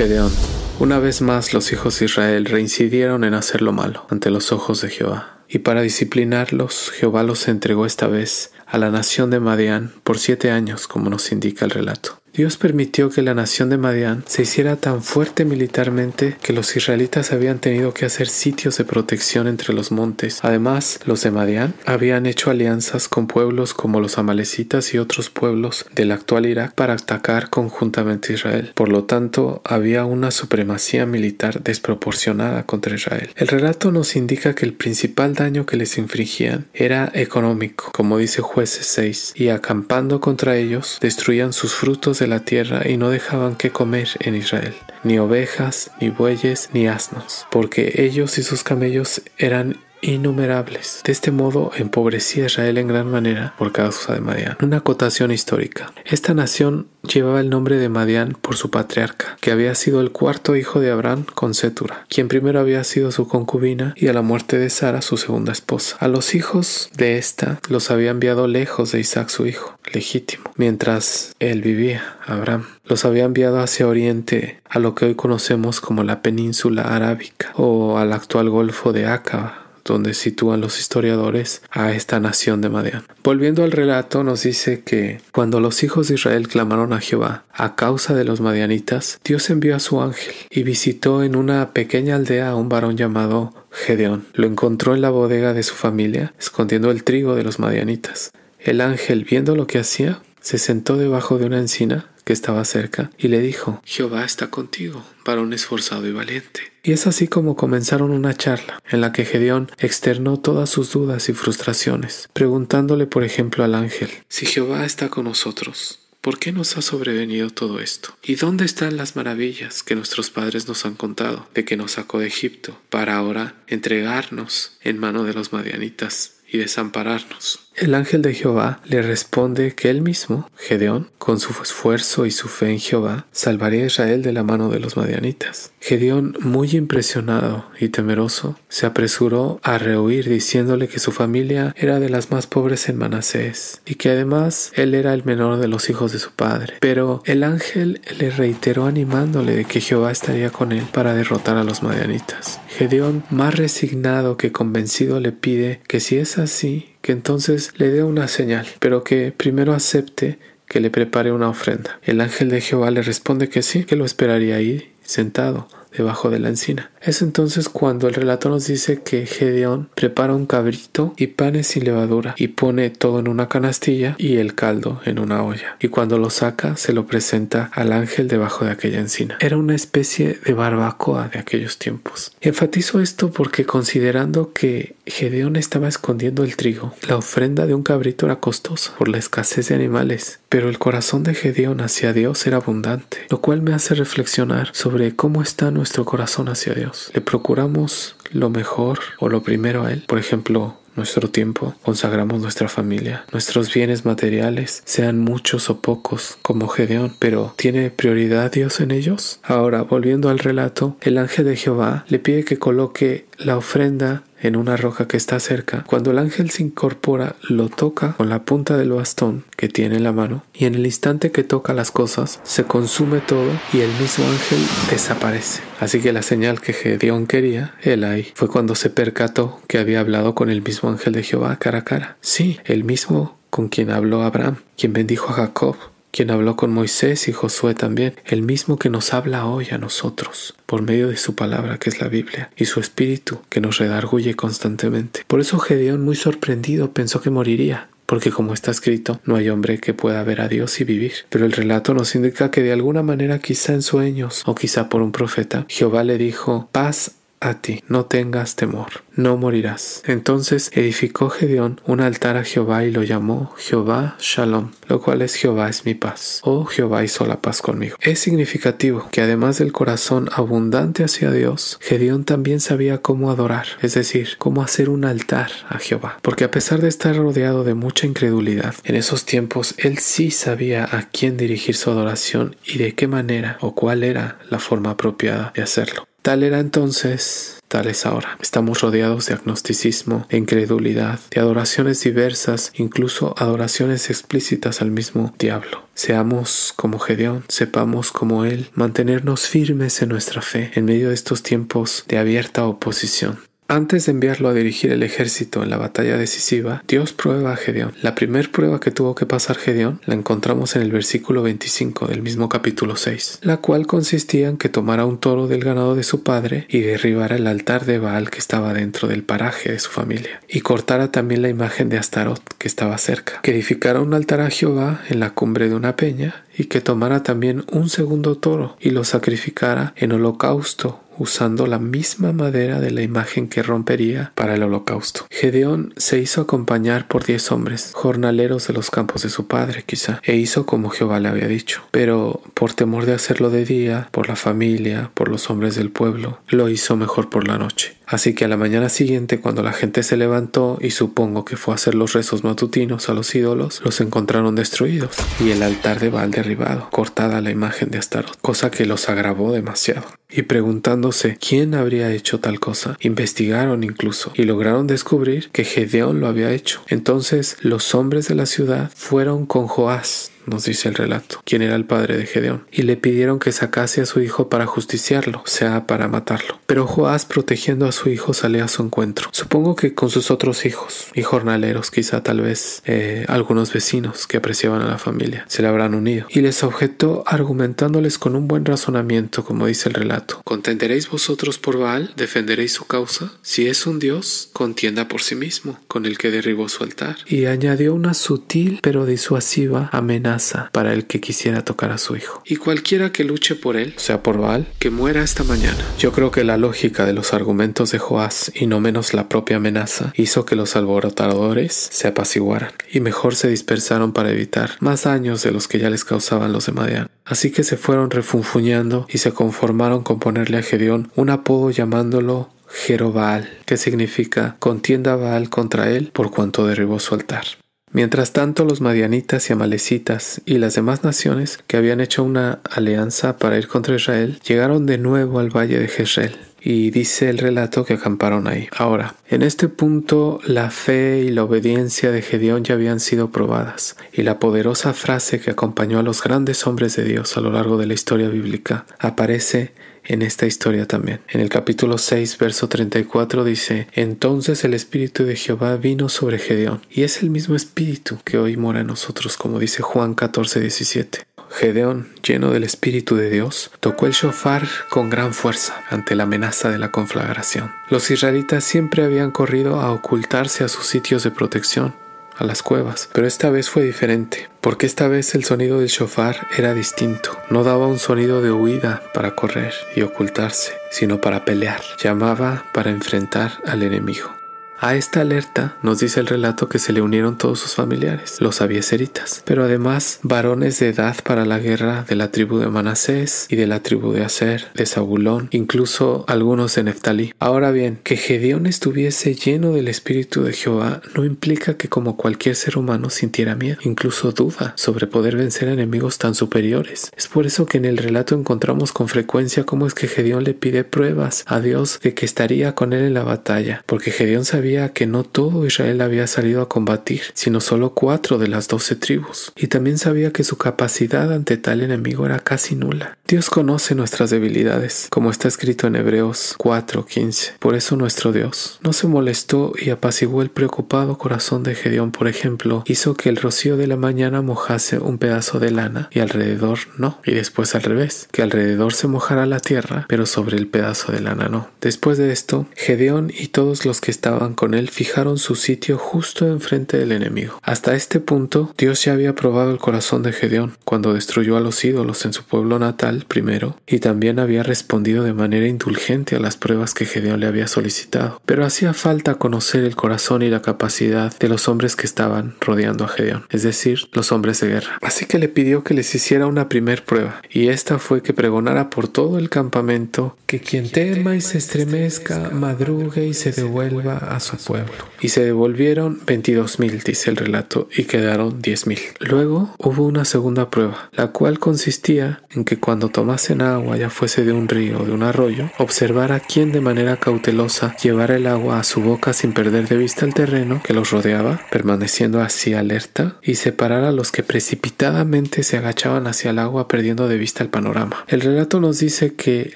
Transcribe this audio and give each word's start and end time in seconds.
Gedeón. 0.00 0.32
Una 0.78 0.98
vez 0.98 1.20
más 1.20 1.52
los 1.52 1.72
hijos 1.72 1.98
de 1.98 2.06
Israel 2.06 2.46
reincidieron 2.46 3.22
en 3.22 3.34
hacer 3.34 3.60
lo 3.60 3.74
malo 3.74 4.06
ante 4.08 4.30
los 4.30 4.50
ojos 4.50 4.80
de 4.80 4.88
Jehová. 4.88 5.44
Y 5.46 5.58
para 5.58 5.82
disciplinarlos, 5.82 6.90
Jehová 6.90 7.22
los 7.22 7.48
entregó 7.48 7.84
esta 7.84 8.06
vez 8.06 8.50
a 8.66 8.78
la 8.78 8.88
nación 8.88 9.28
de 9.28 9.40
Madián 9.40 9.92
por 10.02 10.18
siete 10.18 10.52
años, 10.52 10.88
como 10.88 11.10
nos 11.10 11.32
indica 11.32 11.66
el 11.66 11.70
relato. 11.70 12.19
Dios 12.40 12.56
permitió 12.56 13.10
que 13.10 13.20
la 13.20 13.34
nación 13.34 13.68
de 13.68 13.76
Madián 13.76 14.24
se 14.26 14.40
hiciera 14.40 14.76
tan 14.76 15.02
fuerte 15.02 15.44
militarmente 15.44 16.38
que 16.42 16.54
los 16.54 16.74
israelitas 16.74 17.32
habían 17.32 17.58
tenido 17.58 17.92
que 17.92 18.06
hacer 18.06 18.28
sitios 18.28 18.78
de 18.78 18.86
protección 18.86 19.46
entre 19.46 19.74
los 19.74 19.92
montes. 19.92 20.38
Además, 20.40 21.00
los 21.04 21.22
de 21.22 21.32
Madián 21.32 21.74
habían 21.84 22.24
hecho 22.24 22.50
alianzas 22.50 23.08
con 23.08 23.26
pueblos 23.26 23.74
como 23.74 24.00
los 24.00 24.16
amalecitas 24.16 24.94
y 24.94 24.98
otros 24.98 25.28
pueblos 25.28 25.84
del 25.94 26.12
actual 26.12 26.46
Irak 26.46 26.72
para 26.72 26.94
atacar 26.94 27.50
conjuntamente 27.50 28.32
a 28.32 28.36
Israel. 28.36 28.72
Por 28.74 28.88
lo 28.88 29.04
tanto, 29.04 29.60
había 29.62 30.06
una 30.06 30.30
supremacía 30.30 31.04
militar 31.04 31.62
desproporcionada 31.62 32.64
contra 32.64 32.94
Israel. 32.94 33.28
El 33.36 33.48
relato 33.48 33.92
nos 33.92 34.16
indica 34.16 34.54
que 34.54 34.64
el 34.64 34.72
principal 34.72 35.34
daño 35.34 35.66
que 35.66 35.76
les 35.76 35.98
infringían 35.98 36.68
era 36.72 37.12
económico, 37.12 37.90
como 37.92 38.16
dice 38.16 38.40
jueces 38.40 38.86
6, 38.86 39.34
y 39.36 39.48
acampando 39.48 40.22
contra 40.22 40.56
ellos 40.56 40.96
destruían 41.02 41.52
sus 41.52 41.74
frutos 41.74 42.18
la 42.30 42.40
tierra 42.40 42.88
y 42.88 42.96
no 42.96 43.10
dejaban 43.10 43.56
que 43.56 43.70
comer 43.70 44.08
en 44.20 44.34
Israel, 44.34 44.74
ni 45.04 45.18
ovejas, 45.18 45.90
ni 46.00 46.08
bueyes, 46.08 46.70
ni 46.72 46.88
asnos, 46.88 47.46
porque 47.50 47.92
ellos 47.96 48.38
y 48.38 48.42
sus 48.42 48.62
camellos 48.62 49.22
eran 49.36 49.76
innumerables. 50.02 51.02
De 51.04 51.12
este 51.12 51.30
modo 51.30 51.72
empobrecía 51.76 52.46
Israel 52.46 52.78
en 52.78 52.88
gran 52.88 53.10
manera 53.10 53.54
por 53.58 53.72
causa 53.72 54.14
de 54.14 54.20
Madián. 54.20 54.56
Una 54.62 54.78
acotación 54.78 55.30
histórica. 55.30 55.92
Esta 56.04 56.34
nación 56.34 56.88
llevaba 57.02 57.40
el 57.40 57.50
nombre 57.50 57.76
de 57.76 57.88
Madián 57.88 58.36
por 58.40 58.56
su 58.56 58.70
patriarca, 58.70 59.36
que 59.40 59.50
había 59.50 59.74
sido 59.74 60.00
el 60.00 60.12
cuarto 60.12 60.56
hijo 60.56 60.80
de 60.80 60.90
Abraham 60.90 61.24
con 61.34 61.54
Setura, 61.54 62.04
quien 62.08 62.28
primero 62.28 62.60
había 62.60 62.84
sido 62.84 63.10
su 63.10 63.26
concubina 63.26 63.94
y 63.96 64.08
a 64.08 64.12
la 64.12 64.22
muerte 64.22 64.58
de 64.58 64.70
Sara 64.70 65.02
su 65.02 65.16
segunda 65.16 65.52
esposa. 65.52 65.96
A 66.00 66.08
los 66.08 66.34
hijos 66.34 66.90
de 66.96 67.18
esta 67.18 67.60
los 67.68 67.90
había 67.90 68.10
enviado 68.10 68.46
lejos 68.48 68.92
de 68.92 69.00
Isaac 69.00 69.28
su 69.28 69.46
hijo, 69.46 69.78
legítimo, 69.92 70.44
mientras 70.56 71.34
él 71.38 71.62
vivía, 71.62 72.16
Abraham. 72.26 72.66
Los 72.84 73.04
había 73.04 73.24
enviado 73.24 73.60
hacia 73.60 73.86
oriente, 73.86 74.60
a 74.68 74.78
lo 74.78 74.94
que 74.94 75.06
hoy 75.06 75.14
conocemos 75.14 75.80
como 75.80 76.04
la 76.04 76.22
península 76.22 76.82
arábica 76.82 77.52
o 77.54 77.98
al 77.98 78.12
actual 78.12 78.50
golfo 78.50 78.92
de 78.92 79.06
Acaba 79.06 79.59
donde 79.84 80.14
sitúan 80.14 80.60
los 80.60 80.78
historiadores 80.78 81.62
a 81.70 81.92
esta 81.92 82.20
nación 82.20 82.60
de 82.60 82.68
Madián. 82.68 83.04
Volviendo 83.22 83.64
al 83.64 83.72
relato, 83.72 84.24
nos 84.24 84.42
dice 84.42 84.82
que 84.82 85.20
cuando 85.32 85.60
los 85.60 85.82
hijos 85.82 86.08
de 86.08 86.14
Israel 86.14 86.48
clamaron 86.48 86.92
a 86.92 87.00
Jehová 87.00 87.44
a 87.52 87.74
causa 87.76 88.14
de 88.14 88.24
los 88.24 88.40
madianitas, 88.40 89.20
Dios 89.24 89.50
envió 89.50 89.76
a 89.76 89.80
su 89.80 90.00
ángel 90.00 90.34
y 90.50 90.62
visitó 90.62 91.22
en 91.22 91.36
una 91.36 91.72
pequeña 91.72 92.16
aldea 92.16 92.50
a 92.50 92.56
un 92.56 92.68
varón 92.68 92.96
llamado 92.96 93.54
Gedeón. 93.70 94.26
Lo 94.34 94.46
encontró 94.46 94.94
en 94.94 95.02
la 95.02 95.10
bodega 95.10 95.52
de 95.52 95.62
su 95.62 95.74
familia, 95.74 96.34
escondiendo 96.38 96.90
el 96.90 97.04
trigo 97.04 97.34
de 97.34 97.44
los 97.44 97.58
madianitas. 97.58 98.32
El 98.58 98.80
ángel, 98.80 99.24
viendo 99.24 99.56
lo 99.56 99.66
que 99.66 99.78
hacía, 99.78 100.20
se 100.40 100.58
sentó 100.58 100.96
debajo 100.96 101.38
de 101.38 101.46
una 101.46 101.58
encina 101.58 102.09
que 102.24 102.32
estaba 102.32 102.64
cerca 102.64 103.10
y 103.18 103.28
le 103.28 103.40
dijo, 103.40 103.80
Jehová 103.84 104.24
está 104.24 104.50
contigo, 104.50 105.04
varón 105.24 105.52
esforzado 105.52 106.06
y 106.06 106.12
valiente. 106.12 106.60
Y 106.82 106.92
es 106.92 107.06
así 107.06 107.28
como 107.28 107.56
comenzaron 107.56 108.10
una 108.10 108.34
charla, 108.34 108.80
en 108.88 109.00
la 109.00 109.12
que 109.12 109.24
Gedeón 109.24 109.70
externó 109.78 110.38
todas 110.38 110.70
sus 110.70 110.92
dudas 110.92 111.28
y 111.28 111.34
frustraciones, 111.34 112.28
preguntándole 112.32 113.06
por 113.06 113.24
ejemplo 113.24 113.64
al 113.64 113.74
ángel, 113.74 114.10
si 114.28 114.46
Jehová 114.46 114.84
está 114.84 115.08
con 115.08 115.24
nosotros, 115.24 116.00
¿Por 116.20 116.38
qué 116.38 116.52
nos 116.52 116.76
ha 116.76 116.82
sobrevenido 116.82 117.48
todo 117.48 117.80
esto? 117.80 118.14
¿Y 118.22 118.34
dónde 118.34 118.66
están 118.66 118.98
las 118.98 119.16
maravillas 119.16 119.82
que 119.82 119.94
nuestros 119.94 120.28
padres 120.28 120.68
nos 120.68 120.84
han 120.84 120.94
contado 120.94 121.48
de 121.54 121.64
que 121.64 121.78
nos 121.78 121.92
sacó 121.92 122.18
de 122.18 122.26
Egipto 122.26 122.78
para 122.90 123.16
ahora 123.16 123.54
entregarnos 123.68 124.76
en 124.82 124.98
mano 124.98 125.24
de 125.24 125.32
los 125.32 125.54
madianitas 125.54 126.34
y 126.46 126.58
desampararnos? 126.58 127.69
El 127.76 127.94
ángel 127.94 128.20
de 128.20 128.34
Jehová 128.34 128.80
le 128.84 129.00
responde 129.00 129.74
que 129.74 129.88
él 129.88 130.02
mismo, 130.02 130.48
Gedeón, 130.56 131.08
con 131.18 131.40
su 131.40 131.50
esfuerzo 131.62 132.26
y 132.26 132.30
su 132.30 132.48
fe 132.48 132.70
en 132.70 132.78
Jehová, 132.78 133.26
salvaría 133.32 133.84
a 133.84 133.86
Israel 133.86 134.22
de 134.22 134.32
la 134.32 134.42
mano 134.42 134.68
de 134.68 134.80
los 134.80 134.96
madianitas. 134.96 135.72
Gedeón, 135.80 136.36
muy 136.40 136.70
impresionado 136.72 137.64
y 137.80 137.88
temeroso, 137.88 138.58
se 138.68 138.84
apresuró 138.84 139.60
a 139.62 139.78
rehuir 139.78 140.28
diciéndole 140.28 140.88
que 140.88 140.98
su 140.98 141.10
familia 141.10 141.74
era 141.76 142.00
de 142.00 142.10
las 142.10 142.30
más 142.30 142.46
pobres 142.46 142.88
en 142.88 142.98
Manasés 142.98 143.80
y 143.86 143.94
que 143.94 144.10
además 144.10 144.72
él 144.74 144.94
era 144.94 145.14
el 145.14 145.24
menor 145.24 145.58
de 145.58 145.68
los 145.68 145.88
hijos 145.88 146.12
de 146.12 146.18
su 146.18 146.32
padre. 146.32 146.74
Pero 146.80 147.22
el 147.24 147.44
ángel 147.44 148.02
le 148.18 148.30
reiteró 148.30 148.84
animándole 148.86 149.56
de 149.56 149.64
que 149.64 149.80
Jehová 149.80 150.10
estaría 150.10 150.50
con 150.50 150.72
él 150.72 150.84
para 150.92 151.14
derrotar 151.14 151.56
a 151.56 151.64
los 151.64 151.82
madianitas. 151.82 152.60
Gedeón, 152.68 153.24
más 153.30 153.54
resignado 153.54 154.36
que 154.36 154.52
convencido, 154.52 155.18
le 155.20 155.32
pide 155.32 155.80
que 155.88 156.00
si 156.00 156.18
es 156.18 156.36
así, 156.36 156.89
que 157.02 157.12
entonces 157.12 157.72
le 157.76 157.90
dé 157.90 158.02
una 158.02 158.28
señal, 158.28 158.66
pero 158.78 159.04
que 159.04 159.32
primero 159.32 159.72
acepte 159.72 160.38
que 160.66 160.80
le 160.80 160.90
prepare 160.90 161.32
una 161.32 161.48
ofrenda. 161.48 161.98
El 162.02 162.20
ángel 162.20 162.48
de 162.48 162.60
Jehová 162.60 162.90
le 162.90 163.02
responde 163.02 163.48
que 163.48 163.62
sí, 163.62 163.84
que 163.84 163.96
lo 163.96 164.04
esperaría 164.04 164.56
ahí 164.56 164.92
sentado 165.02 165.68
debajo 165.96 166.30
de 166.30 166.38
la 166.38 166.48
encina. 166.48 166.90
Es 167.00 167.22
entonces 167.22 167.68
cuando 167.68 168.08
el 168.08 168.14
relato 168.14 168.50
nos 168.50 168.66
dice 168.66 169.02
que 169.02 169.26
Gedeón 169.26 169.88
prepara 169.94 170.34
un 170.34 170.46
cabrito 170.46 171.14
y 171.16 171.28
panes 171.28 171.68
sin 171.68 171.84
levadura 171.84 172.34
y 172.36 172.48
pone 172.48 172.90
todo 172.90 173.20
en 173.20 173.28
una 173.28 173.48
canastilla 173.48 174.14
y 174.18 174.36
el 174.36 174.54
caldo 174.54 175.00
en 175.04 175.18
una 175.18 175.42
olla. 175.42 175.76
Y 175.80 175.88
cuando 175.88 176.18
lo 176.18 176.30
saca 176.30 176.76
se 176.76 176.92
lo 176.92 177.06
presenta 177.06 177.70
al 177.72 177.92
ángel 177.92 178.28
debajo 178.28 178.64
de 178.64 178.72
aquella 178.72 179.00
encina. 179.00 179.38
Era 179.40 179.56
una 179.56 179.74
especie 179.74 180.38
de 180.44 180.52
barbacoa 180.52 181.28
de 181.28 181.38
aquellos 181.38 181.78
tiempos. 181.78 182.32
Enfatizo 182.40 183.00
esto 183.00 183.30
porque 183.30 183.64
considerando 183.64 184.52
que 184.52 184.96
Gedeón 185.06 185.56
estaba 185.56 185.88
escondiendo 185.88 186.44
el 186.44 186.56
trigo, 186.56 186.94
la 187.08 187.16
ofrenda 187.16 187.66
de 187.66 187.74
un 187.74 187.82
cabrito 187.82 188.26
era 188.26 188.40
costosa 188.40 188.92
por 188.96 189.08
la 189.08 189.18
escasez 189.18 189.68
de 189.68 189.74
animales, 189.74 190.40
pero 190.48 190.68
el 190.68 190.78
corazón 190.78 191.22
de 191.22 191.34
Gedeón 191.34 191.80
hacia 191.80 192.12
Dios 192.12 192.46
era 192.46 192.58
abundante, 192.58 193.18
lo 193.30 193.40
cual 193.40 193.62
me 193.62 193.72
hace 193.72 193.94
reflexionar 193.94 194.70
sobre 194.72 195.16
cómo 195.16 195.42
está 195.42 195.70
nuestro 195.80 196.04
corazón 196.04 196.50
hacia 196.50 196.74
Dios. 196.74 197.10
¿Le 197.14 197.22
procuramos 197.22 198.14
lo 198.32 198.50
mejor 198.50 198.98
o 199.18 199.30
lo 199.30 199.42
primero 199.42 199.84
a 199.84 199.92
Él? 199.92 200.04
Por 200.06 200.18
ejemplo, 200.18 200.76
nuestro 200.94 201.30
tiempo, 201.30 201.74
consagramos 201.82 202.42
nuestra 202.42 202.68
familia, 202.68 203.24
nuestros 203.32 203.72
bienes 203.72 204.04
materiales, 204.04 204.82
sean 204.84 205.20
muchos 205.20 205.70
o 205.70 205.80
pocos, 205.80 206.36
como 206.42 206.68
Gedeón, 206.68 207.14
pero 207.18 207.54
¿tiene 207.56 207.88
prioridad 207.88 208.52
Dios 208.52 208.80
en 208.80 208.90
ellos? 208.90 209.40
Ahora, 209.42 209.80
volviendo 209.82 210.28
al 210.28 210.38
relato, 210.38 210.98
el 211.00 211.16
ángel 211.16 211.46
de 211.46 211.56
Jehová 211.56 212.04
le 212.08 212.18
pide 212.18 212.44
que 212.44 212.58
coloque 212.58 213.26
la 213.38 213.56
ofrenda 213.56 214.24
en 214.42 214.56
una 214.56 214.76
roca 214.76 215.06
que 215.06 215.16
está 215.16 215.38
cerca. 215.40 215.84
Cuando 215.86 216.10
el 216.10 216.18
ángel 216.18 216.50
se 216.50 216.62
incorpora, 216.62 217.36
lo 217.48 217.68
toca 217.68 218.14
con 218.16 218.28
la 218.28 218.44
punta 218.44 218.76
del 218.76 218.92
bastón 218.92 219.44
que 219.56 219.68
tiene 219.68 219.96
en 219.96 220.04
la 220.04 220.12
mano 220.12 220.44
y 220.54 220.64
en 220.64 220.74
el 220.74 220.86
instante 220.86 221.30
que 221.30 221.44
toca 221.44 221.74
las 221.74 221.90
cosas, 221.90 222.40
se 222.42 222.64
consume 222.64 223.20
todo 223.20 223.50
y 223.72 223.80
el 223.80 223.90
mismo 224.00 224.24
ángel 224.26 224.58
desaparece. 224.90 225.62
Así 225.78 226.00
que 226.00 226.12
la 226.12 226.22
señal 226.22 226.60
que 226.60 226.72
Gedeón 226.72 227.26
quería, 227.26 227.74
ahí, 227.84 228.30
fue 228.34 228.48
cuando 228.48 228.74
se 228.74 228.90
percató 228.90 229.60
que 229.66 229.78
había 229.78 230.00
hablado 230.00 230.34
con 230.34 230.50
el 230.50 230.62
mismo 230.62 230.90
ángel 230.90 231.12
de 231.12 231.22
Jehová 231.22 231.56
cara 231.58 231.78
a 231.78 231.84
cara. 231.84 232.16
Sí, 232.20 232.58
el 232.64 232.84
mismo 232.84 233.38
con 233.50 233.68
quien 233.68 233.90
habló 233.90 234.22
Abraham, 234.22 234.56
quien 234.76 234.92
bendijo 234.92 235.30
a 235.30 235.34
Jacob, 235.34 235.76
quien 236.10 236.30
habló 236.30 236.56
con 236.56 236.72
Moisés 236.72 237.28
y 237.28 237.32
Josué 237.32 237.74
también, 237.74 238.14
el 238.24 238.42
mismo 238.42 238.78
que 238.78 238.90
nos 238.90 239.14
habla 239.14 239.46
hoy 239.46 239.68
a 239.70 239.78
nosotros, 239.78 240.54
por 240.66 240.82
medio 240.82 241.08
de 241.08 241.16
su 241.16 241.34
palabra 241.34 241.78
que 241.78 241.90
es 241.90 242.00
la 242.00 242.08
Biblia, 242.08 242.50
y 242.56 242.64
su 242.64 242.80
espíritu 242.80 243.40
que 243.48 243.60
nos 243.60 243.78
redarguye 243.78 244.34
constantemente. 244.34 245.24
Por 245.26 245.40
eso 245.40 245.58
Gedeón, 245.58 246.02
muy 246.02 246.16
sorprendido, 246.16 246.92
pensó 246.92 247.20
que 247.20 247.30
moriría, 247.30 247.88
porque 248.06 248.32
como 248.32 248.54
está 248.54 248.72
escrito, 248.72 249.20
no 249.24 249.36
hay 249.36 249.50
hombre 249.50 249.78
que 249.78 249.94
pueda 249.94 250.24
ver 250.24 250.40
a 250.40 250.48
Dios 250.48 250.80
y 250.80 250.84
vivir. 250.84 251.12
Pero 251.28 251.46
el 251.46 251.52
relato 251.52 251.94
nos 251.94 252.16
indica 252.16 252.50
que 252.50 252.60
de 252.60 252.72
alguna 252.72 253.04
manera, 253.04 253.38
quizá 253.38 253.72
en 253.72 253.82
sueños 253.82 254.42
o 254.46 254.56
quizá 254.56 254.88
por 254.88 255.00
un 255.00 255.12
profeta, 255.12 255.64
Jehová 255.68 256.02
le 256.02 256.18
dijo, 256.18 256.68
paz 256.72 257.12
a 257.40 257.54
ti, 257.54 257.82
no 257.88 258.04
tengas 258.04 258.54
temor, 258.54 259.02
no 259.16 259.36
morirás. 259.38 260.02
Entonces 260.06 260.70
edificó 260.74 261.30
Gedeón 261.30 261.80
un 261.86 262.00
altar 262.00 262.36
a 262.36 262.44
Jehová 262.44 262.84
y 262.84 262.90
lo 262.90 263.02
llamó 263.02 263.54
Jehová 263.56 264.16
Shalom, 264.20 264.72
lo 264.88 265.00
cual 265.00 265.22
es 265.22 265.34
Jehová 265.34 265.70
es 265.70 265.86
mi 265.86 265.94
paz, 265.94 266.40
o 266.44 266.66
Jehová 266.66 267.02
hizo 267.02 267.26
la 267.26 267.40
paz 267.40 267.62
conmigo. 267.62 267.96
Es 268.00 268.18
significativo 268.18 269.08
que 269.10 269.22
además 269.22 269.58
del 269.58 269.72
corazón 269.72 270.28
abundante 270.34 271.02
hacia 271.02 271.30
Dios, 271.30 271.78
Gedeón 271.80 272.24
también 272.24 272.60
sabía 272.60 272.98
cómo 272.98 273.30
adorar, 273.30 273.66
es 273.80 273.94
decir, 273.94 274.36
cómo 274.36 274.62
hacer 274.62 274.90
un 274.90 275.06
altar 275.06 275.50
a 275.68 275.78
Jehová, 275.78 276.18
porque 276.20 276.44
a 276.44 276.50
pesar 276.50 276.80
de 276.80 276.88
estar 276.88 277.16
rodeado 277.16 277.64
de 277.64 277.74
mucha 277.74 278.06
incredulidad, 278.06 278.74
en 278.84 278.96
esos 278.96 279.24
tiempos 279.24 279.74
él 279.78 279.98
sí 279.98 280.30
sabía 280.30 280.84
a 280.84 281.08
quién 281.10 281.38
dirigir 281.38 281.74
su 281.74 281.90
adoración 281.90 282.56
y 282.64 282.78
de 282.78 282.94
qué 282.94 283.08
manera 283.08 283.56
o 283.60 283.74
cuál 283.74 284.04
era 284.04 284.38
la 284.50 284.58
forma 284.58 284.90
apropiada 284.90 285.52
de 285.54 285.62
hacerlo. 285.62 286.09
Tal 286.22 286.42
era 286.42 286.60
entonces 286.60 287.56
tal 287.70 287.86
es 287.86 288.04
ahora. 288.04 288.36
Estamos 288.42 288.80
rodeados 288.80 289.26
de 289.26 289.34
agnosticismo, 289.34 290.26
de 290.28 290.38
incredulidad, 290.38 291.20
de 291.30 291.40
adoraciones 291.40 292.02
diversas, 292.02 292.72
incluso 292.74 293.34
adoraciones 293.38 294.10
explícitas 294.10 294.82
al 294.82 294.90
mismo 294.90 295.32
diablo. 295.38 295.84
Seamos 295.94 296.74
como 296.76 296.98
Gedeón, 296.98 297.44
sepamos 297.48 298.10
como 298.10 298.44
Él, 298.44 298.70
mantenernos 298.74 299.46
firmes 299.46 300.02
en 300.02 300.08
nuestra 300.08 300.42
fe 300.42 300.72
en 300.74 300.84
medio 300.84 301.08
de 301.08 301.14
estos 301.14 301.42
tiempos 301.42 302.04
de 302.08 302.18
abierta 302.18 302.66
oposición. 302.66 303.38
Antes 303.70 304.06
de 304.06 304.10
enviarlo 304.10 304.48
a 304.48 304.52
dirigir 304.52 304.90
el 304.90 305.04
ejército 305.04 305.62
en 305.62 305.70
la 305.70 305.76
batalla 305.76 306.16
decisiva, 306.16 306.82
Dios 306.88 307.12
prueba 307.12 307.52
a 307.52 307.56
Gedeón. 307.56 307.92
La 308.02 308.16
primera 308.16 308.50
prueba 308.50 308.80
que 308.80 308.90
tuvo 308.90 309.14
que 309.14 309.26
pasar 309.26 309.58
Gedeón 309.58 310.00
la 310.06 310.16
encontramos 310.16 310.74
en 310.74 310.82
el 310.82 310.90
versículo 310.90 311.44
25 311.44 312.08
del 312.08 312.20
mismo 312.20 312.48
capítulo 312.48 312.96
6, 312.96 313.38
la 313.42 313.58
cual 313.58 313.86
consistía 313.86 314.48
en 314.48 314.56
que 314.56 314.70
tomara 314.70 315.06
un 315.06 315.18
toro 315.18 315.46
del 315.46 315.62
ganado 315.62 315.94
de 315.94 316.02
su 316.02 316.24
padre 316.24 316.66
y 316.68 316.80
derribara 316.80 317.36
el 317.36 317.46
altar 317.46 317.84
de 317.84 318.00
Baal 318.00 318.28
que 318.28 318.40
estaba 318.40 318.74
dentro 318.74 319.06
del 319.06 319.22
paraje 319.22 319.70
de 319.70 319.78
su 319.78 319.90
familia, 319.90 320.40
y 320.48 320.62
cortara 320.62 321.12
también 321.12 321.40
la 321.40 321.48
imagen 321.48 321.90
de 321.90 321.98
Astarot 321.98 322.42
que 322.58 322.66
estaba 322.66 322.98
cerca, 322.98 323.40
que 323.40 323.52
edificara 323.52 324.00
un 324.00 324.14
altar 324.14 324.40
a 324.40 324.50
Jehová 324.50 325.02
en 325.08 325.20
la 325.20 325.30
cumbre 325.30 325.68
de 325.68 325.76
una 325.76 325.94
peña, 325.94 326.44
y 326.58 326.64
que 326.64 326.80
tomara 326.80 327.22
también 327.22 327.64
un 327.70 327.88
segundo 327.88 328.36
toro 328.36 328.76
y 328.80 328.90
lo 328.90 329.04
sacrificara 329.04 329.94
en 329.96 330.10
holocausto 330.10 331.00
usando 331.20 331.66
la 331.66 331.78
misma 331.78 332.32
madera 332.32 332.80
de 332.80 332.90
la 332.90 333.02
imagen 333.02 333.46
que 333.48 333.62
rompería 333.62 334.32
para 334.34 334.54
el 334.54 334.62
holocausto. 334.62 335.26
Gedeón 335.30 335.92
se 335.98 336.18
hizo 336.18 336.40
acompañar 336.40 337.06
por 337.08 337.24
diez 337.24 337.52
hombres, 337.52 337.90
jornaleros 337.94 338.66
de 338.66 338.72
los 338.72 338.90
campos 338.90 339.22
de 339.22 339.28
su 339.28 339.46
padre 339.46 339.84
quizá, 339.84 340.22
e 340.24 340.36
hizo 340.36 340.64
como 340.64 340.88
Jehová 340.88 341.20
le 341.20 341.28
había 341.28 341.46
dicho. 341.46 341.82
Pero 341.90 342.40
por 342.54 342.72
temor 342.72 343.04
de 343.04 343.12
hacerlo 343.12 343.50
de 343.50 343.66
día, 343.66 344.08
por 344.12 344.28
la 344.28 344.36
familia, 344.36 345.10
por 345.12 345.28
los 345.28 345.50
hombres 345.50 345.74
del 345.74 345.90
pueblo, 345.90 346.38
lo 346.48 346.70
hizo 346.70 346.96
mejor 346.96 347.28
por 347.28 347.46
la 347.46 347.58
noche. 347.58 347.99
Así 348.10 348.34
que 348.34 348.44
a 348.44 348.48
la 348.48 348.56
mañana 348.56 348.88
siguiente, 348.88 349.38
cuando 349.38 349.62
la 349.62 349.72
gente 349.72 350.02
se 350.02 350.16
levantó 350.16 350.78
y 350.80 350.90
supongo 350.90 351.44
que 351.44 351.56
fue 351.56 351.72
a 351.72 351.76
hacer 351.76 351.94
los 351.94 352.12
rezos 352.12 352.42
matutinos 352.42 353.08
a 353.08 353.14
los 353.14 353.32
ídolos, 353.36 353.80
los 353.84 354.00
encontraron 354.00 354.56
destruidos 354.56 355.14
y 355.38 355.52
el 355.52 355.62
altar 355.62 356.00
de 356.00 356.10
Baal 356.10 356.32
derribado, 356.32 356.88
cortada 356.90 357.40
la 357.40 357.52
imagen 357.52 357.90
de 357.90 357.98
Astaroth, 357.98 358.36
cosa 358.42 358.72
que 358.72 358.84
los 358.84 359.08
agravó 359.08 359.52
demasiado. 359.52 360.02
Y 360.28 360.42
preguntándose 360.42 361.38
quién 361.40 361.74
habría 361.76 362.12
hecho 362.12 362.40
tal 362.40 362.58
cosa, 362.58 362.96
investigaron 363.00 363.84
incluso 363.84 364.32
y 364.34 364.42
lograron 364.42 364.88
descubrir 364.88 365.50
que 365.50 365.62
Gedeón 365.64 366.18
lo 366.18 366.26
había 366.26 366.50
hecho. 366.50 366.82
Entonces 366.88 367.58
los 367.60 367.94
hombres 367.94 368.26
de 368.26 368.34
la 368.34 368.46
ciudad 368.46 368.90
fueron 368.92 369.46
con 369.46 369.68
Joás, 369.68 370.32
nos 370.46 370.64
dice 370.64 370.88
el 370.88 370.94
relato, 370.94 371.40
quien 371.44 371.62
era 371.62 371.76
el 371.76 371.84
padre 371.84 372.16
de 372.16 372.26
Gedeón, 372.26 372.64
y 372.70 372.82
le 372.82 372.96
pidieron 372.96 373.38
que 373.38 373.52
sacase 373.52 374.00
a 374.00 374.06
su 374.06 374.20
hijo 374.20 374.48
para 374.48 374.66
justiciarlo, 374.66 375.42
o 375.44 375.48
sea, 375.48 375.86
para 375.86 376.08
matarlo. 376.08 376.58
Pero 376.66 376.86
Joás, 376.86 377.24
protegiendo 377.24 377.86
a 377.86 377.92
su 377.92 378.08
hijo, 378.08 378.32
salió 378.32 378.64
a 378.64 378.68
su 378.68 378.82
encuentro. 378.82 379.28
Supongo 379.32 379.76
que 379.76 379.94
con 379.94 380.10
sus 380.10 380.30
otros 380.30 380.64
hijos 380.66 381.08
y 381.14 381.22
jornaleros, 381.22 381.90
quizá 381.90 382.22
tal 382.22 382.40
vez 382.40 382.82
eh, 382.86 383.24
algunos 383.28 383.72
vecinos 383.72 384.26
que 384.26 384.36
apreciaban 384.36 384.82
a 384.82 384.88
la 384.88 384.98
familia, 384.98 385.44
se 385.48 385.62
le 385.62 385.68
habrán 385.68 385.94
unido. 385.94 386.26
Y 386.30 386.40
les 386.40 386.62
objetó 386.62 387.24
argumentándoles 387.26 388.18
con 388.18 388.36
un 388.36 388.48
buen 388.48 388.64
razonamiento, 388.64 389.44
como 389.44 389.66
dice 389.66 389.88
el 389.88 389.94
relato. 389.94 390.40
¿Contenderéis 390.44 391.10
vosotros 391.10 391.58
por 391.58 391.78
Baal? 391.78 392.12
¿Defenderéis 392.16 392.72
su 392.72 392.86
causa? 392.86 393.32
Si 393.42 393.66
es 393.66 393.86
un 393.86 393.98
dios, 393.98 394.50
contienda 394.52 395.08
por 395.08 395.22
sí 395.22 395.34
mismo, 395.34 395.78
con 395.88 396.06
el 396.06 396.18
que 396.18 396.30
derribó 396.30 396.68
su 396.68 396.84
altar. 396.84 397.16
Y 397.26 397.46
añadió 397.46 397.94
una 397.94 398.14
sutil 398.14 398.80
pero 398.82 399.06
disuasiva 399.06 399.88
amenaza 399.92 400.29
para 400.72 400.92
el 400.92 401.06
que 401.06 401.20
quisiera 401.20 401.64
tocar 401.64 401.90
a 401.90 401.98
su 401.98 402.16
hijo. 402.16 402.42
Y 402.44 402.56
cualquiera 402.56 403.12
que 403.12 403.24
luche 403.24 403.54
por 403.54 403.76
él, 403.76 403.94
sea 403.96 404.22
por 404.22 404.38
Baal, 404.38 404.66
que 404.78 404.90
muera 404.90 405.22
esta 405.22 405.44
mañana. 405.44 405.78
Yo 405.98 406.12
creo 406.12 406.30
que 406.30 406.44
la 406.44 406.56
lógica 406.56 407.06
de 407.06 407.12
los 407.12 407.32
argumentos 407.32 407.90
de 407.90 407.98
Joás 407.98 408.52
y 408.54 408.66
no 408.66 408.80
menos 408.80 409.14
la 409.14 409.28
propia 409.28 409.56
amenaza 409.56 410.12
hizo 410.16 410.44
que 410.44 410.56
los 410.56 410.76
alborotadores 410.76 411.72
se 411.74 412.08
apaciguaran 412.08 412.72
y 412.92 413.00
mejor 413.00 413.34
se 413.34 413.48
dispersaron 413.48 414.12
para 414.12 414.30
evitar 414.30 414.72
más 414.80 415.04
daños 415.04 415.42
de 415.42 415.52
los 415.52 415.68
que 415.68 415.78
ya 415.78 415.90
les 415.90 416.04
causaban 416.04 416.52
los 416.52 416.66
de 416.66 416.72
Madian. 416.72 417.10
Así 417.24 417.50
que 417.50 417.62
se 417.62 417.76
fueron 417.76 418.10
refunfuñando 418.10 419.06
y 419.08 419.18
se 419.18 419.32
conformaron 419.32 420.02
con 420.02 420.18
ponerle 420.18 420.58
a 420.58 420.62
Gedeón 420.62 421.10
un 421.14 421.30
apodo 421.30 421.70
llamándolo 421.70 422.50
Jerobal, 422.68 423.48
que 423.66 423.76
significa 423.76 424.56
contienda 424.58 425.16
Baal 425.16 425.50
contra 425.50 425.90
él 425.90 426.10
por 426.12 426.30
cuanto 426.30 426.66
derribó 426.66 426.98
su 427.00 427.14
altar. 427.14 427.44
Mientras 427.92 428.32
tanto, 428.32 428.64
los 428.64 428.80
madianitas 428.80 429.50
y 429.50 429.52
amalecitas 429.52 430.42
y 430.46 430.58
las 430.58 430.74
demás 430.74 431.02
naciones 431.02 431.58
que 431.66 431.76
habían 431.76 432.00
hecho 432.00 432.22
una 432.22 432.60
alianza 432.70 433.36
para 433.36 433.58
ir 433.58 433.66
contra 433.66 433.96
Israel 433.96 434.38
llegaron 434.46 434.86
de 434.86 434.96
nuevo 434.96 435.40
al 435.40 435.50
valle 435.50 435.78
de 435.78 435.88
Jezreel. 435.88 436.36
Y 436.62 436.90
dice 436.90 437.30
el 437.30 437.38
relato 437.38 437.84
que 437.84 437.94
acamparon 437.94 438.46
ahí. 438.46 438.68
Ahora, 438.76 439.14
en 439.28 439.42
este 439.42 439.68
punto 439.68 440.40
la 440.44 440.70
fe 440.70 441.22
y 441.24 441.30
la 441.30 441.44
obediencia 441.44 442.12
de 442.12 442.22
Gedeón 442.22 442.64
ya 442.64 442.74
habían 442.74 443.00
sido 443.00 443.30
probadas, 443.30 443.96
y 444.12 444.22
la 444.22 444.38
poderosa 444.38 444.92
frase 444.92 445.40
que 445.40 445.50
acompañó 445.50 445.98
a 445.98 446.02
los 446.02 446.22
grandes 446.22 446.66
hombres 446.66 446.96
de 446.96 447.04
Dios 447.04 447.36
a 447.36 447.40
lo 447.40 447.50
largo 447.50 447.78
de 447.78 447.86
la 447.86 447.94
historia 447.94 448.28
bíblica 448.28 448.84
aparece 448.98 449.72
en 450.10 450.22
esta 450.22 450.46
historia 450.46 450.86
también. 450.86 451.20
En 451.28 451.40
el 451.40 451.48
capítulo 451.48 451.96
6, 451.96 452.36
verso 452.38 452.68
34 452.68 453.44
dice, 453.44 453.86
Entonces 453.92 454.64
el 454.64 454.74
Espíritu 454.74 455.24
de 455.24 455.36
Jehová 455.36 455.76
vino 455.76 456.08
sobre 456.08 456.38
Gedeón, 456.38 456.82
y 456.90 457.04
es 457.04 457.22
el 457.22 457.30
mismo 457.30 457.54
Espíritu 457.54 458.18
que 458.24 458.36
hoy 458.36 458.56
mora 458.56 458.80
en 458.80 458.88
nosotros, 458.88 459.36
como 459.36 459.60
dice 459.60 459.82
Juan 459.82 460.14
14, 460.14 460.60
17. 460.60 461.20
Gedeón, 461.52 462.08
lleno 462.26 462.50
del 462.50 462.64
Espíritu 462.64 463.16
de 463.16 463.30
Dios, 463.30 463.70
tocó 463.80 464.06
el 464.06 464.12
shofar 464.12 464.66
con 464.88 465.10
gran 465.10 465.32
fuerza 465.32 465.82
ante 465.90 466.16
la 466.16 466.24
amenaza 466.24 466.70
de 466.70 466.78
la 466.78 466.90
conflagración. 466.90 467.72
Los 467.88 468.10
israelitas 468.10 468.64
siempre 468.64 469.04
habían 469.04 469.30
corrido 469.30 469.80
a 469.80 469.92
ocultarse 469.92 470.64
a 470.64 470.68
sus 470.68 470.86
sitios 470.86 471.22
de 471.22 471.30
protección, 471.30 471.94
a 472.40 472.44
las 472.44 472.62
cuevas, 472.62 473.08
pero 473.12 473.26
esta 473.26 473.50
vez 473.50 473.70
fue 473.70 473.84
diferente, 473.84 474.48
porque 474.60 474.86
esta 474.86 475.06
vez 475.06 475.34
el 475.34 475.44
sonido 475.44 475.78
del 475.78 475.88
shofar 475.88 476.48
era 476.56 476.74
distinto, 476.74 477.38
no 477.50 477.62
daba 477.62 477.86
un 477.86 477.98
sonido 477.98 478.42
de 478.42 478.50
huida 478.50 479.02
para 479.14 479.36
correr 479.36 479.74
y 479.94 480.02
ocultarse, 480.02 480.72
sino 480.90 481.20
para 481.20 481.44
pelear, 481.44 481.82
llamaba 482.02 482.64
para 482.72 482.90
enfrentar 482.90 483.52
al 483.66 483.82
enemigo. 483.82 484.39
A 484.82 484.96
esta 484.96 485.20
alerta 485.20 485.76
nos 485.82 485.98
dice 485.98 486.20
el 486.20 486.26
relato 486.26 486.70
que 486.70 486.78
se 486.78 486.94
le 486.94 487.02
unieron 487.02 487.36
todos 487.36 487.60
sus 487.60 487.74
familiares, 487.74 488.40
los 488.40 488.62
abieseritas, 488.62 489.42
pero 489.44 489.64
además 489.64 490.20
varones 490.22 490.78
de 490.78 490.88
edad 490.88 491.16
para 491.22 491.44
la 491.44 491.58
guerra 491.58 492.06
de 492.08 492.16
la 492.16 492.30
tribu 492.30 492.58
de 492.60 492.68
Manasés 492.68 493.46
y 493.50 493.56
de 493.56 493.66
la 493.66 493.82
tribu 493.82 494.12
de 494.12 494.24
Aser, 494.24 494.68
de 494.74 494.86
Zabulón, 494.86 495.48
incluso 495.50 496.24
algunos 496.28 496.74
de 496.74 496.84
Neftalí. 496.84 497.34
Ahora 497.38 497.72
bien, 497.72 498.00
que 498.02 498.16
Gedeón 498.16 498.64
estuviese 498.64 499.34
lleno 499.34 499.72
del 499.72 499.86
Espíritu 499.86 500.44
de 500.44 500.54
Jehová 500.54 501.02
no 501.14 501.26
implica 501.26 501.74
que 501.74 501.90
como 501.90 502.16
cualquier 502.16 502.56
ser 502.56 502.78
humano 502.78 503.10
sintiera 503.10 503.56
miedo, 503.56 503.80
incluso 503.82 504.32
duda 504.32 504.72
sobre 504.76 505.06
poder 505.06 505.36
vencer 505.36 505.68
enemigos 505.68 506.16
tan 506.16 506.34
superiores. 506.34 507.10
Es 507.18 507.28
por 507.28 507.44
eso 507.44 507.66
que 507.66 507.76
en 507.76 507.84
el 507.84 507.98
relato 507.98 508.34
encontramos 508.34 508.92
con 508.92 509.08
frecuencia 509.08 509.64
cómo 509.64 509.86
es 509.86 509.92
que 509.92 510.08
Gedeón 510.08 510.44
le 510.44 510.54
pide 510.54 510.84
pruebas 510.84 511.44
a 511.46 511.60
Dios 511.60 512.00
de 512.02 512.14
que 512.14 512.24
estaría 512.24 512.74
con 512.74 512.94
él 512.94 513.04
en 513.04 513.12
la 513.12 513.24
batalla, 513.24 513.84
porque 513.84 514.10
Gedeón 514.10 514.46
sabía 514.46 514.69
que 514.70 515.06
no 515.06 515.24
todo 515.24 515.66
Israel 515.66 516.00
había 516.00 516.26
salido 516.26 516.62
a 516.62 516.68
combatir, 516.68 517.22
sino 517.34 517.60
solo 517.60 517.92
cuatro 517.94 518.38
de 518.38 518.48
las 518.48 518.68
doce 518.68 518.94
tribus, 518.94 519.52
y 519.56 519.66
también 519.66 519.98
sabía 519.98 520.32
que 520.32 520.44
su 520.44 520.56
capacidad 520.56 521.32
ante 521.32 521.56
tal 521.56 521.80
enemigo 521.82 522.24
era 522.24 522.38
casi 522.38 522.76
nula. 522.76 523.18
Dios 523.26 523.50
conoce 523.50 523.94
nuestras 523.94 524.30
debilidades, 524.30 525.08
como 525.10 525.30
está 525.30 525.48
escrito 525.48 525.86
en 525.86 525.96
Hebreos 525.96 526.54
4:15. 526.58 527.54
Por 527.58 527.74
eso 527.74 527.96
nuestro 527.96 528.32
Dios 528.32 528.78
no 528.82 528.92
se 528.92 529.06
molestó 529.06 529.72
y 529.80 529.90
apaciguó 529.90 530.42
el 530.42 530.50
preocupado 530.50 531.18
corazón 531.18 531.62
de 531.62 531.74
Gedeón, 531.74 532.12
por 532.12 532.28
ejemplo, 532.28 532.82
hizo 532.86 533.14
que 533.14 533.28
el 533.28 533.36
rocío 533.36 533.76
de 533.76 533.86
la 533.86 533.96
mañana 533.96 534.42
mojase 534.42 534.98
un 534.98 535.18
pedazo 535.18 535.58
de 535.58 535.70
lana 535.70 536.08
y 536.12 536.20
alrededor 536.20 536.78
no, 536.96 537.20
y 537.24 537.32
después 537.32 537.74
al 537.74 537.82
revés, 537.82 538.28
que 538.32 538.42
alrededor 538.42 538.92
se 538.94 539.08
mojara 539.08 539.46
la 539.46 539.60
tierra, 539.60 540.06
pero 540.08 540.26
sobre 540.26 540.56
el 540.56 540.66
pedazo 540.66 541.12
de 541.12 541.20
lana 541.20 541.48
no. 541.48 541.68
Después 541.80 542.18
de 542.18 542.32
esto, 542.32 542.66
Gedeón 542.76 543.30
y 543.36 543.48
todos 543.48 543.86
los 543.86 544.00
que 544.00 544.10
estaban 544.10 544.54
con 544.60 544.74
él 544.74 544.90
fijaron 544.90 545.38
su 545.38 545.54
sitio 545.54 545.96
justo 545.96 546.46
enfrente 546.46 546.98
del 546.98 547.12
enemigo. 547.12 547.58
Hasta 547.62 547.94
este 547.94 548.20
punto, 548.20 548.74
Dios 548.76 549.02
ya 549.02 549.14
había 549.14 549.34
probado 549.34 549.70
el 549.70 549.78
corazón 549.78 550.22
de 550.22 550.34
Gedeón 550.34 550.76
cuando 550.84 551.14
destruyó 551.14 551.56
a 551.56 551.60
los 551.60 551.82
ídolos 551.82 552.26
en 552.26 552.34
su 552.34 552.44
pueblo 552.44 552.78
natal 552.78 553.24
primero, 553.26 553.78
y 553.86 554.00
también 554.00 554.38
había 554.38 554.62
respondido 554.62 555.24
de 555.24 555.32
manera 555.32 555.66
indulgente 555.66 556.36
a 556.36 556.40
las 556.40 556.58
pruebas 556.58 556.92
que 556.92 557.06
Gedeón 557.06 557.40
le 557.40 557.46
había 557.46 557.68
solicitado. 557.68 558.42
Pero 558.44 558.66
hacía 558.66 558.92
falta 558.92 559.36
conocer 559.36 559.82
el 559.82 559.96
corazón 559.96 560.42
y 560.42 560.50
la 560.50 560.60
capacidad 560.60 561.34
de 561.38 561.48
los 561.48 561.66
hombres 561.66 561.96
que 561.96 562.04
estaban 562.04 562.54
rodeando 562.60 563.06
a 563.06 563.08
Gedeón, 563.08 563.46
es 563.48 563.62
decir, 563.62 564.10
los 564.12 564.30
hombres 564.30 564.60
de 564.60 564.68
guerra. 564.68 564.98
Así 565.00 565.24
que 565.24 565.38
le 565.38 565.48
pidió 565.48 565.84
que 565.84 565.94
les 565.94 566.14
hiciera 566.14 566.46
una 566.46 566.68
primer 566.68 567.02
prueba, 567.06 567.40
y 567.48 567.68
esta 567.68 567.98
fue 567.98 568.22
que 568.22 568.34
pregonara 568.34 568.90
por 568.90 569.08
todo 569.08 569.38
el 569.38 569.48
campamento 569.48 570.36
que 570.44 570.60
quien 570.60 570.90
tema 570.90 571.34
y 571.34 571.40
se 571.40 571.56
estremezca, 571.56 572.50
madrugue 572.50 573.26
y 573.26 573.32
se 573.32 573.52
devuelva 573.52 574.18
a 574.18 574.38
su 574.40 574.49
pueblo. 574.56 574.92
Y 575.20 575.28
se 575.28 575.44
devolvieron 575.44 576.20
veintidós 576.26 576.78
mil, 576.78 577.00
dice 577.00 577.30
el 577.30 577.36
relato, 577.36 577.88
y 577.94 578.04
quedaron 578.04 578.60
diez 578.60 578.86
mil. 578.86 578.98
Luego 579.20 579.74
hubo 579.78 580.04
una 580.06 580.24
segunda 580.24 580.70
prueba, 580.70 581.10
la 581.12 581.28
cual 581.28 581.58
consistía 581.58 582.42
en 582.50 582.64
que 582.64 582.78
cuando 582.78 583.08
tomasen 583.08 583.62
agua, 583.62 583.96
ya 583.96 584.10
fuese 584.10 584.44
de 584.44 584.52
un 584.52 584.68
río 584.68 585.00
o 585.00 585.04
de 585.04 585.12
un 585.12 585.22
arroyo, 585.22 585.70
observara 585.78 586.40
quién 586.40 586.72
de 586.72 586.80
manera 586.80 587.18
cautelosa 587.18 587.96
llevara 588.02 588.36
el 588.36 588.46
agua 588.46 588.80
a 588.80 588.84
su 588.84 589.00
boca 589.00 589.32
sin 589.32 589.52
perder 589.52 589.88
de 589.88 589.96
vista 589.96 590.24
el 590.24 590.34
terreno 590.34 590.80
que 590.82 590.94
los 590.94 591.10
rodeaba, 591.10 591.60
permaneciendo 591.70 592.40
así 592.40 592.74
alerta, 592.74 593.36
y 593.42 593.56
separar 593.56 594.04
a 594.04 594.12
los 594.12 594.32
que 594.32 594.42
precipitadamente 594.42 595.62
se 595.62 595.76
agachaban 595.76 596.26
hacia 596.26 596.50
el 596.50 596.58
agua 596.58 596.88
perdiendo 596.88 597.28
de 597.28 597.38
vista 597.38 597.62
el 597.62 597.70
panorama. 597.70 598.24
El 598.28 598.40
relato 598.40 598.80
nos 598.80 598.98
dice 598.98 599.34
que 599.34 599.74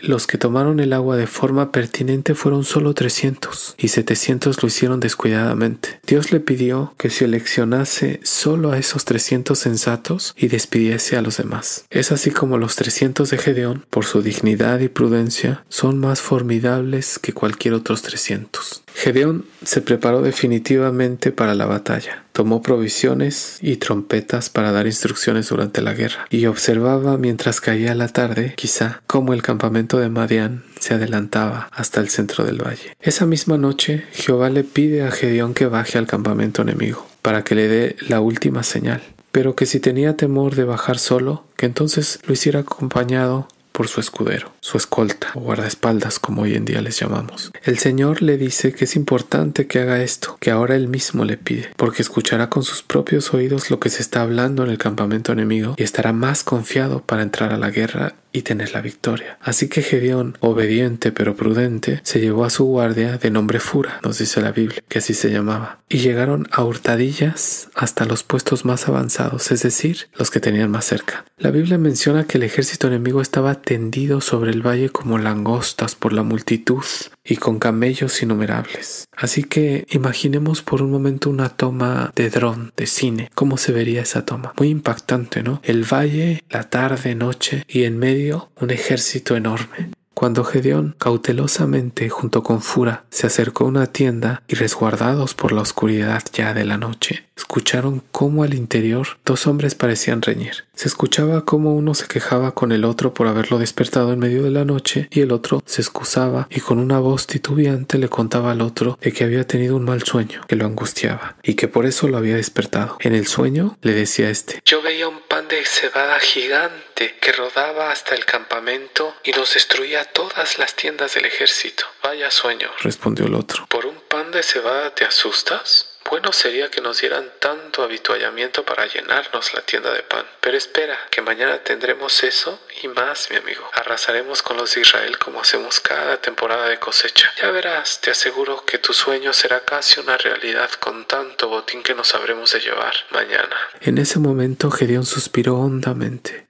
los 0.03 0.27
que 0.27 0.39
tomaron 0.39 0.81
el 0.81 0.93
agua 0.93 1.17
de 1.17 1.27
forma 1.27 1.73
pertinente 1.73 2.35
fueron 2.35 2.65
solo 2.65 2.95
300 2.95 3.77
y 3.79 3.89
700 3.89 4.63
lo 4.65 4.69
hicieron 4.69 4.99
descuidadamente. 4.99 6.01
Dios 6.07 6.33
le 6.33 6.41
pidió 6.41 6.95
que 6.97 7.11
seleccionase 7.11 8.21
solo 8.23 8.73
a 8.73 8.79
esos 8.79 9.05
300 9.05 9.59
sensatos 9.59 10.35
y 10.39 10.49
despidiese 10.49 11.19
a 11.19 11.23
los 11.23 11.37
demás. 11.37 11.85
Es 11.91 12.13
así 12.13 12.31
como 12.31 12.57
los 12.57 12.75
300 12.75 13.29
de 13.29 13.37
Gedeón, 13.37 13.85
por 13.91 14.07
su 14.07 14.23
dignidad 14.23 14.81
y 14.81 14.89
prudencia, 14.89 15.63
son 15.69 15.99
más 15.99 16.23
formidables 16.23 17.19
que 17.19 17.35
cualquier 17.35 17.75
otros 17.75 18.01
300. 18.01 18.85
Gedeón 18.95 19.45
se 19.65 19.83
preparó 19.83 20.23
definitivamente 20.23 21.31
para 21.31 21.55
la 21.55 21.67
batalla. 21.67 22.25
Tomó 22.33 22.63
provisiones 22.63 23.59
y 23.61 23.77
trompetas 23.77 24.49
para 24.49 24.73
dar 24.73 24.87
instrucciones 24.87 25.51
durante 25.51 25.83
la 25.83 25.93
guerra 25.93 26.27
y 26.31 26.47
observaba 26.47 27.19
mientras 27.19 27.61
caía 27.61 27.95
la 27.95 28.09
tarde, 28.09 28.55
quizá, 28.57 29.03
cómo 29.07 29.35
el 29.35 29.43
campamento 29.43 29.99
de 29.99 30.09
Madián 30.09 30.65
se 30.85 30.93
adelantaba 30.93 31.71
hasta 31.73 32.01
el 32.01 32.11
centro 32.11 32.45
del 32.45 32.63
valle. 32.63 32.95
Esa 33.01 33.25
misma 33.25 33.57
noche, 33.57 34.05
Jehová 34.13 34.51
le 34.51 34.65
pide 34.65 35.03
a 35.03 35.11
Gedeón 35.11 35.55
que 35.55 35.65
baje 35.65 35.97
al 35.97 36.07
campamento 36.07 36.61
enemigo 36.61 37.07
para 37.23 37.43
que 37.43 37.55
le 37.55 37.69
dé 37.69 37.97
la 38.07 38.21
última 38.21 38.63
señal, 38.63 39.03
pero 39.33 39.57
que 39.57 39.65
si 39.65 39.81
tenía 39.81 40.19
temor 40.19 40.57
de 40.57 40.65
bajar 40.65 40.99
solo, 40.99 41.45
que 41.57 41.65
entonces 41.65 42.21
lo 42.27 42.35
hiciera 42.35 42.61
acompañado 42.61 43.49
por 43.73 43.89
su 43.89 43.99
escudero, 43.99 44.53
su 44.61 44.77
escolta 44.77 45.33
o 45.35 45.41
guardaespaldas 45.41 46.19
como 46.19 46.43
hoy 46.43 46.55
en 46.55 46.67
día 46.67 46.83
les 46.83 47.01
llamamos. 47.01 47.51
El 47.65 47.79
Señor 47.79 48.21
le 48.21 48.37
dice 48.37 48.75
que 48.75 48.85
es 48.85 48.95
importante 48.95 49.67
que 49.67 49.81
haga 49.81 50.03
esto, 50.03 50.37
que 50.39 50.51
ahora 50.51 50.77
él 50.77 50.89
mismo 50.89 51.25
le 51.25 51.39
pide, 51.39 51.71
porque 51.77 52.03
escuchará 52.03 52.51
con 52.51 52.63
sus 52.63 52.83
propios 52.83 53.33
oídos 53.33 53.71
lo 53.71 53.81
que 53.81 53.89
se 53.89 54.03
está 54.03 54.21
hablando 54.21 54.63
en 54.63 54.71
el 54.71 54.77
campamento 54.77 55.33
enemigo 55.33 55.77
y 55.79 55.83
estará 55.83 56.13
más 56.13 56.45
confiado 56.45 57.01
para 57.01 57.23
entrar 57.23 57.55
a 57.55 57.59
la 57.59 57.71
guerra 57.71 58.15
y 58.35 58.43
tener 58.43 58.73
la 58.73 58.83
victoria. 58.83 59.39
Así 59.41 59.69
que 59.69 59.81
Gedeón, 59.81 60.37
obediente 60.41 61.13
pero 61.13 61.37
prudente, 61.37 62.01
se 62.03 62.21
llevó 62.21 62.45
a 62.45 62.51
su 62.51 62.65
guardia 62.65 63.17
de 63.17 63.31
nombre 63.31 63.61
Fura, 63.61 64.01
nos 64.03 64.19
dice 64.19 64.43
la 64.43 64.51
Biblia, 64.51 64.83
que 64.89 64.99
así 64.99 65.15
se 65.15 65.31
llamaba, 65.31 65.79
y 65.89 65.99
llegaron 65.99 66.49
a 66.51 66.65
hurtadillas 66.65 67.69
hasta 67.75 68.05
los 68.05 68.25
puestos 68.25 68.65
más 68.65 68.89
avanzados, 68.89 69.53
es 69.53 69.63
decir, 69.63 70.09
los 70.19 70.33
que 70.33 70.41
tenían 70.41 70.71
más 70.71 70.85
cerca. 70.85 71.25
La 71.39 71.53
Biblia 71.53 71.79
menciona 71.79 72.27
que 72.27 72.39
el 72.39 72.45
ejército 72.45 72.89
enemigo 72.89 73.23
estaba 73.23 73.55
tendido 73.55 74.21
sobre 74.21 74.51
el 74.51 74.67
valle 74.67 74.91
como 74.91 75.19
langostas 75.19 75.95
por 75.95 76.13
la 76.13 76.25
multitud 76.25 76.85
y 77.25 77.37
con 77.37 77.59
camellos 77.59 78.23
innumerables. 78.23 79.07
Así 79.17 79.45
que 79.45 79.87
imaginemos 79.91 80.63
por 80.63 80.83
un 80.83 80.91
momento 80.91 81.31
una 81.31 81.49
toma 81.49 82.13
de 82.15 82.31
dron, 82.31 82.73
de 82.77 82.87
cine, 82.87 83.31
cómo 83.35 83.57
se 83.57 83.73
vería 83.73 84.03
esa 84.03 84.27
toma. 84.27 84.53
Muy 84.59 84.69
impactante, 84.69 85.43
¿no? 85.43 85.61
El 85.63 85.85
valle, 85.85 86.43
la 86.51 86.65
tarde, 86.65 87.15
noche 87.15 87.65
y 87.69 87.85
en 87.85 87.99
medio 87.99 88.24
un 88.33 88.71
ejército 88.71 89.37
enorme. 89.37 89.91
Cuando 90.15 90.45
Gedeón, 90.45 90.95
cautelosamente 90.97 92.09
junto 92.09 92.45
con 92.45 92.63
Fura, 92.63 93.05
se 93.11 93.27
acercó 93.27 93.65
a 93.65 93.69
una 93.69 93.87
tienda 93.87 94.43
y 94.47 94.55
resguardados 94.55 95.35
por 95.35 95.53
la 95.53 95.61
oscuridad 95.61 96.23
ya 96.33 96.55
de 96.55 96.65
la 96.65 96.79
noche, 96.79 97.27
escucharon 97.37 98.01
cómo 98.13 98.45
al 98.45 98.55
interior 98.55 99.09
dos 99.25 99.49
hombres 99.49 99.75
parecían 99.75 100.23
reñir. 100.23 100.65
Se 100.75 100.87
escuchaba 100.87 101.45
cómo 101.45 101.75
uno 101.75 101.95
se 101.95 102.07
quejaba 102.07 102.55
con 102.55 102.71
el 102.71 102.85
otro 102.85 103.13
por 103.13 103.27
haberlo 103.27 103.59
despertado 103.59 104.13
en 104.13 104.21
medio 104.21 104.45
de 104.45 104.53
la 104.53 104.65
noche 104.65 105.09
y 105.11 105.21
el 105.21 105.33
otro 105.33 105.63
se 105.67 105.83
excusaba 105.83 106.47
y 106.49 106.61
con 106.61 106.79
una 106.79 107.01
voz 107.01 107.27
titubeante 107.27 107.99
le 107.99 108.09
contaba 108.09 108.53
al 108.53 108.61
otro 108.61 108.99
de 109.01 109.13
que 109.13 109.25
había 109.25 109.47
tenido 109.47 109.75
un 109.75 109.85
mal 109.85 110.05
sueño 110.05 110.43
que 110.47 110.57
lo 110.57 110.65
angustiaba 110.65 111.37
y 111.43 111.55
que 111.55 111.67
por 111.67 111.87
eso 111.87 112.07
lo 112.07 112.19
había 112.19 112.37
despertado. 112.37 112.99
En 113.01 113.15
el 113.15 113.27
sueño 113.27 113.77
le 113.83 113.93
decía 113.93 114.31
este, 114.31 114.61
yo 114.65 114.81
veía 114.81 115.09
un 115.09 115.21
pan 115.29 115.49
de 115.49 115.65
cebada 115.65 116.21
gigante 116.21 116.84
que 116.95 117.33
rodaba 117.33 117.91
hasta 117.91 118.15
el 118.15 118.25
campamento 118.25 119.15
y 119.25 119.33
nos 119.33 119.55
destruía 119.55 120.05
todas 120.05 120.59
las 120.59 120.75
tiendas 120.75 121.15
del 121.15 121.27
ejército. 121.27 121.87
Vaya 122.03 122.31
sueño, 122.31 122.71
respondió 122.81 123.27
el 123.27 123.35
otro. 123.35 123.67
¿Por 123.69 123.87
un 123.87 124.01
pan 124.01 124.31
de 124.31 124.43
cebada 124.43 124.95
te 124.95 125.05
asustas? 125.05 125.95
Bueno 126.11 126.33
sería 126.33 126.71
que 126.71 126.83
nos 126.83 127.01
dieran 127.01 127.33
tanto 127.41 127.83
habituallamiento 127.83 128.65
para 128.65 128.87
llenarnos 128.87 129.55
la 129.55 129.63
tienda 129.63 129.93
de 129.93 130.03
pan. 130.03 130.25
Pero 130.41 130.57
espera, 130.57 130.99
que 131.11 131.23
mañana 131.23 131.59
tendremos 131.65 132.23
eso 132.23 132.61
y 132.83 132.89
más, 132.89 133.31
mi 133.31 133.37
amigo. 133.37 133.69
Arrasaremos 133.73 134.43
con 134.43 134.59
los 134.59 134.75
de 134.75 134.83
Israel 134.83 135.19
como 135.19 135.41
hacemos 135.41 135.81
cada 135.81 136.21
temporada 136.21 136.69
de 136.69 136.79
cosecha. 136.79 137.33
Ya 137.41 137.51
verás, 137.51 138.01
te 138.03 138.11
aseguro 138.11 138.65
que 138.67 138.79
tu 138.79 138.93
sueño 138.93 139.33
será 139.33 139.65
casi 139.65 139.99
una 139.99 140.19
realidad 140.19 140.71
con 140.79 141.07
tanto 141.07 141.49
botín 141.49 141.83
que 141.83 141.95
nos 141.95 142.15
habremos 142.15 142.53
de 142.53 142.61
llevar 142.61 142.95
mañana. 143.11 143.57
En 143.81 143.97
ese 143.99 144.19
momento 144.19 144.71
Gedeón 144.71 145.07
suspiró 145.07 145.57
hondamente, 145.57 146.49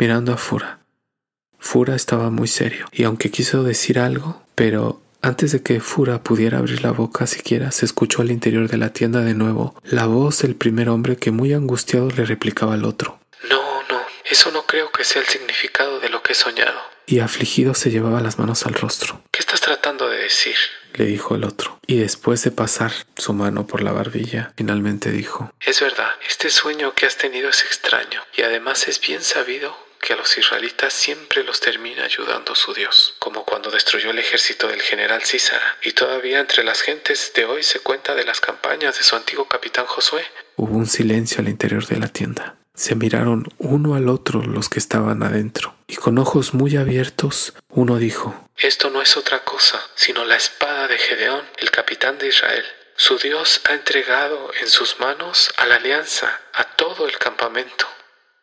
mirando 0.00 0.32
a 0.32 0.38
Fura. 0.38 0.80
Fura 1.58 1.94
estaba 1.94 2.30
muy 2.30 2.48
serio, 2.48 2.86
y 2.90 3.04
aunque 3.04 3.30
quiso 3.30 3.62
decir 3.62 3.98
algo, 3.98 4.42
pero 4.54 5.02
antes 5.20 5.52
de 5.52 5.62
que 5.62 5.80
Fura 5.80 6.22
pudiera 6.22 6.56
abrir 6.56 6.82
la 6.82 6.90
boca 6.90 7.26
siquiera, 7.26 7.70
se 7.70 7.84
escuchó 7.84 8.22
al 8.22 8.30
interior 8.30 8.68
de 8.68 8.78
la 8.78 8.94
tienda 8.94 9.20
de 9.20 9.34
nuevo 9.34 9.74
la 9.84 10.06
voz 10.06 10.40
del 10.40 10.56
primer 10.56 10.88
hombre 10.88 11.18
que 11.18 11.30
muy 11.30 11.52
angustiado 11.52 12.08
le 12.10 12.24
replicaba 12.24 12.72
al 12.72 12.86
otro. 12.86 13.20
No, 13.50 13.82
no, 13.90 14.00
eso 14.24 14.50
no 14.52 14.64
creo 14.64 14.90
que 14.90 15.04
sea 15.04 15.20
el 15.20 15.28
significado 15.28 16.00
de 16.00 16.08
lo 16.08 16.22
que 16.22 16.32
he 16.32 16.34
soñado. 16.34 16.80
Y 17.04 17.18
afligido 17.18 17.74
se 17.74 17.90
llevaba 17.90 18.22
las 18.22 18.38
manos 18.38 18.64
al 18.64 18.72
rostro. 18.72 19.22
¿Qué 19.30 19.40
estás 19.40 19.60
tratando 19.60 20.08
de 20.08 20.16
decir? 20.16 20.56
le 20.94 21.04
dijo 21.04 21.34
el 21.34 21.44
otro. 21.44 21.78
Y 21.86 21.98
después 21.98 22.42
de 22.42 22.50
pasar 22.50 22.92
su 23.16 23.32
mano 23.32 23.66
por 23.66 23.82
la 23.82 23.92
barbilla, 23.92 24.52
finalmente 24.56 25.10
dijo, 25.10 25.52
Es 25.60 25.80
verdad, 25.80 26.10
este 26.28 26.50
sueño 26.50 26.94
que 26.94 27.06
has 27.06 27.16
tenido 27.16 27.50
es 27.50 27.62
extraño, 27.64 28.22
y 28.36 28.42
además 28.42 28.88
es 28.88 29.00
bien 29.00 29.22
sabido 29.22 29.76
que 30.00 30.14
a 30.14 30.16
los 30.16 30.36
israelitas 30.36 30.92
siempre 30.92 31.44
los 31.44 31.60
termina 31.60 32.04
ayudando 32.04 32.54
su 32.54 32.72
Dios, 32.74 33.14
como 33.18 33.44
cuando 33.44 33.70
destruyó 33.70 34.10
el 34.10 34.18
ejército 34.18 34.66
del 34.68 34.80
general 34.80 35.22
Císara, 35.22 35.76
y 35.82 35.92
todavía 35.92 36.40
entre 36.40 36.64
las 36.64 36.80
gentes 36.80 37.32
de 37.34 37.44
hoy 37.44 37.62
se 37.62 37.80
cuenta 37.80 38.14
de 38.14 38.24
las 38.24 38.40
campañas 38.40 38.96
de 38.96 39.04
su 39.04 39.14
antiguo 39.14 39.46
capitán 39.46 39.86
Josué. 39.86 40.24
Hubo 40.56 40.76
un 40.76 40.86
silencio 40.86 41.40
al 41.40 41.48
interior 41.48 41.86
de 41.86 41.98
la 41.98 42.08
tienda. 42.08 42.56
Se 42.74 42.94
miraron 42.94 43.46
uno 43.58 43.94
al 43.94 44.08
otro 44.08 44.42
los 44.42 44.68
que 44.68 44.78
estaban 44.78 45.22
adentro, 45.22 45.76
y 45.86 45.96
con 45.96 46.18
ojos 46.18 46.54
muy 46.54 46.76
abiertos 46.76 47.52
uno 47.68 47.98
dijo, 47.98 48.48
Esto 48.56 48.88
no 48.90 49.02
es 49.02 49.16
otra 49.16 49.44
cosa, 49.44 49.80
sino 49.94 50.24
la 50.24 50.36
espada 50.36 50.88
de 50.88 50.98
Gedeón, 50.98 51.44
el 51.58 51.70
capitán 51.70 52.16
de 52.18 52.28
Israel. 52.28 52.64
Su 52.96 53.18
Dios 53.18 53.60
ha 53.68 53.72
entregado 53.74 54.50
en 54.60 54.68
sus 54.68 55.00
manos 55.00 55.52
a 55.56 55.66
la 55.66 55.76
alianza, 55.76 56.40
a 56.52 56.64
todo 56.64 57.06
el 57.06 57.16
campamento. 57.18 57.86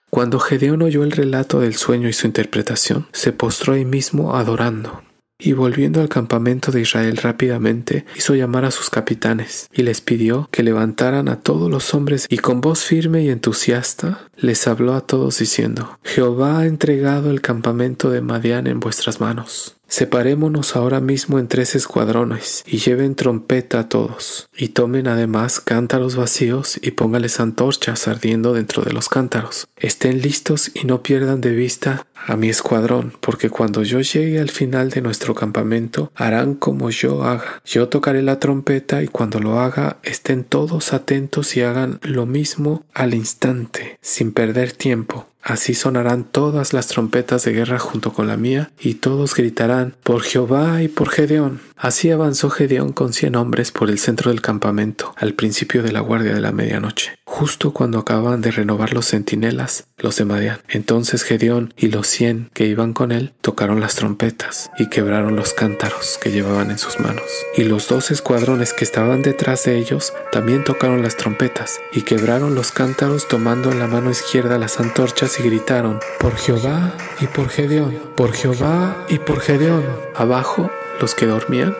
Cuando 0.09 0.39
Gedeón 0.39 0.81
oyó 0.81 1.03
el 1.03 1.11
relato 1.11 1.59
del 1.59 1.75
sueño 1.75 2.07
y 2.07 2.13
su 2.13 2.27
interpretación, 2.27 3.07
se 3.11 3.33
postró 3.33 3.73
ahí 3.73 3.85
mismo 3.85 4.35
adorando. 4.35 5.03
Y 5.39 5.53
volviendo 5.53 6.01
al 6.01 6.09
campamento 6.09 6.71
de 6.71 6.81
Israel 6.81 7.17
rápidamente, 7.17 8.05
hizo 8.15 8.33
llamar 8.33 8.65
a 8.65 8.71
sus 8.71 8.89
capitanes 8.89 9.69
y 9.71 9.83
les 9.83 10.01
pidió 10.01 10.49
que 10.51 10.63
levantaran 10.63 11.29
a 11.29 11.41
todos 11.41 11.69
los 11.69 11.93
hombres 11.93 12.25
y 12.27 12.37
con 12.37 12.59
voz 12.59 12.83
firme 12.83 13.21
y 13.21 13.29
entusiasta 13.29 14.29
les 14.35 14.67
habló 14.67 14.95
a 14.95 15.01
todos 15.01 15.37
diciendo, 15.37 15.99
Jehová 16.03 16.59
ha 16.59 16.65
entregado 16.65 17.29
el 17.29 17.41
campamento 17.41 18.09
de 18.09 18.21
Madián 18.21 18.65
en 18.65 18.79
vuestras 18.79 19.19
manos. 19.21 19.76
Separémonos 19.87 20.75
ahora 20.75 20.99
mismo 20.99 21.39
en 21.39 21.47
tres 21.47 21.73
escuadrones 21.73 22.63
y 22.67 22.77
lleven 22.77 23.15
trompeta 23.15 23.79
a 23.79 23.89
todos, 23.89 24.49
y 24.55 24.69
tomen 24.69 25.07
además 25.07 25.59
cántaros 25.59 26.15
vacíos 26.15 26.77
y 26.81 26.91
póngales 26.91 27.39
antorchas 27.39 28.07
ardiendo 28.07 28.53
dentro 28.53 28.83
de 28.83 28.91
los 28.91 29.07
cántaros. 29.07 29.67
Estén 29.77 30.21
listos 30.21 30.71
y 30.73 30.85
no 30.85 31.03
pierdan 31.03 31.39
de 31.41 31.51
vista 31.51 32.05
a 32.25 32.35
mi 32.35 32.49
escuadrón, 32.49 33.13
porque 33.21 33.49
cuando 33.49 33.83
yo 33.83 34.01
llegue 34.01 34.39
al 34.39 34.49
final 34.49 34.89
de 34.89 35.01
nuestro 35.01 35.33
campamento 35.33 36.11
harán 36.15 36.55
como 36.55 36.89
yo 36.89 37.23
haga. 37.23 37.61
Yo 37.65 37.87
tocaré 37.87 38.21
la 38.21 38.39
trompeta 38.39 39.01
y 39.03 39.07
cuando 39.07 39.39
lo 39.39 39.59
haga 39.59 39.97
estén 40.03 40.43
todos 40.43 40.93
atentos 40.93 41.55
y 41.55 41.61
hagan 41.61 41.99
lo 42.01 42.25
mismo 42.25 42.83
al 42.93 43.13
instante, 43.13 43.97
sin 44.01 44.33
perder 44.33 44.73
tiempo. 44.73 45.27
Así 45.47 45.75
sonarán 45.75 46.25
todas 46.25 46.73
las 46.73 46.87
trompetas 46.87 47.45
de 47.45 47.53
guerra 47.53 47.79
junto 47.79 48.11
con 48.11 48.27
la 48.27 48.35
mía, 48.35 48.69
y 48.77 48.95
todos 48.95 49.33
gritarán 49.33 49.95
por 50.03 50.21
Jehová 50.21 50.83
y 50.83 50.89
por 50.89 51.07
Gedeón. 51.09 51.61
Así 51.77 52.11
avanzó 52.11 52.49
Gedeón 52.49 52.91
con 52.91 53.13
cien 53.13 53.37
hombres 53.37 53.71
por 53.71 53.89
el 53.89 53.97
centro 53.97 54.29
del 54.29 54.41
campamento, 54.41 55.15
al 55.15 55.35
principio 55.35 55.83
de 55.83 55.93
la 55.93 56.01
guardia 56.01 56.33
de 56.33 56.41
la 56.41 56.51
medianoche. 56.51 57.17
justo 57.23 57.71
cuando 57.71 57.99
acababan 57.99 58.41
de 58.41 58.49
renovar 58.49 58.93
los 58.93 59.05
centinelas, 59.05 59.86
los 59.97 60.15
de. 60.15 60.61
Entonces 60.69 61.23
Gedeón 61.23 61.73
y 61.75 61.87
los 61.87 62.07
cien 62.07 62.49
que 62.53 62.65
iban 62.65 62.93
con 62.93 63.11
él 63.11 63.33
tocaron 63.41 63.79
las 63.79 63.95
trompetas 63.95 64.69
y 64.77 64.89
quebraron 64.89 65.35
los 65.35 65.53
cántaros 65.53 66.19
que 66.21 66.31
llevaban 66.31 66.69
en 66.69 66.77
sus 66.77 66.99
manos. 66.99 67.23
Y 67.55 67.63
los 67.63 67.87
dos 67.87 68.11
escuadrones 68.11 68.73
que 68.73 68.83
estaban 68.83 69.23
detrás 69.23 69.63
de 69.63 69.77
ellos 69.77 70.13
también 70.31 70.63
tocaron 70.63 71.01
las 71.01 71.17
trompetas 71.17 71.81
y 71.91 72.03
quebraron 72.03 72.53
los 72.53 72.71
cántaros 72.71 73.27
tomando 73.27 73.71
en 73.71 73.79
la 73.79 73.87
mano 73.87 74.11
izquierda 74.11 74.59
las 74.59 74.79
antorchas 74.79 75.39
y 75.39 75.43
gritaron, 75.43 75.99
por 76.19 76.35
Jehová 76.35 76.93
y 77.19 77.25
por 77.25 77.49
Gedeón, 77.49 77.97
por 78.15 78.33
Jehová 78.33 79.05
y 79.09 79.17
por 79.17 79.39
Gedeón. 79.39 79.83
Abajo, 80.15 80.69
los 81.01 81.15
que 81.15 81.25
dormían 81.25 81.75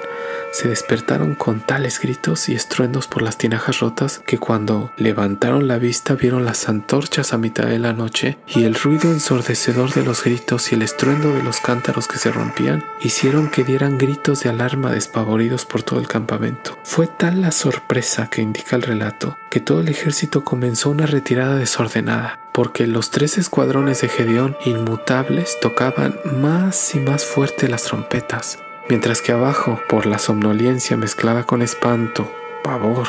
se 0.58 0.68
despertaron 0.68 1.36
con 1.36 1.60
tales 1.60 2.00
gritos 2.00 2.50
y 2.50 2.56
estruendos 2.56 3.06
por 3.08 3.22
las 3.22 3.38
tinajas 3.38 3.80
rotas 3.80 4.24
que 4.26 4.40
cuando 4.40 4.92
levantaron 4.98 5.68
la 5.68 5.78
vista 5.78 6.16
vieron 6.16 6.46
las 6.46 6.68
antorchas 6.68 7.32
a 7.32 7.38
mitad 7.38 7.66
de 7.66 7.78
la 7.78 7.94
noche 7.94 8.40
y 8.48 8.64
el 8.64 8.74
ruido 8.74 9.12
ensordecedor 9.12 9.94
de 9.94 10.04
los 10.04 10.24
gritos 10.24 10.72
y 10.72 10.76
el 10.76 10.82
estruendo 10.82 11.32
de 11.32 11.44
los 11.44 11.60
cántaros 11.60 12.08
que 12.08 12.18
se 12.18 12.32
rompían 12.32 12.84
hicieron 13.02 13.52
que 13.52 13.64
dieran 13.64 14.00
gritos 14.00 14.42
de 14.42 14.50
alarma 14.50 14.92
despavoridos 14.92 15.66
por 15.66 15.84
todo 15.84 16.00
el 16.00 16.08
campamento. 16.08 16.76
Fue 16.84 17.06
tal 17.06 17.42
la 17.42 17.52
sorpresa 17.52 18.28
que 18.32 18.42
indica 18.42 18.76
el 18.76 18.82
relato 18.82 19.38
que 19.52 19.60
todo 19.60 19.82
el 19.82 19.90
ejército 19.90 20.44
comenzó 20.44 20.90
una 20.90 21.06
retirada 21.06 21.56
desordenada 21.56 22.40
porque 22.52 22.88
los 22.88 23.12
tres 23.12 23.38
escuadrones 23.38 24.02
de 24.02 24.10
Gedeón 24.10 24.58
inmutables 24.66 25.60
tocaban 25.62 26.16
más 26.42 26.96
y 26.96 27.00
más 27.00 27.24
fuerte 27.26 27.68
las 27.68 27.84
trompetas 27.84 28.58
mientras 28.89 29.22
que 29.22 29.32
abajo, 29.32 29.79
por 29.89 30.06
la 30.06 30.20
somnolencia 30.20 30.98
mezclada 30.98 31.46
con 31.46 31.62
espanto, 31.62 32.32
pavor, 32.63 33.08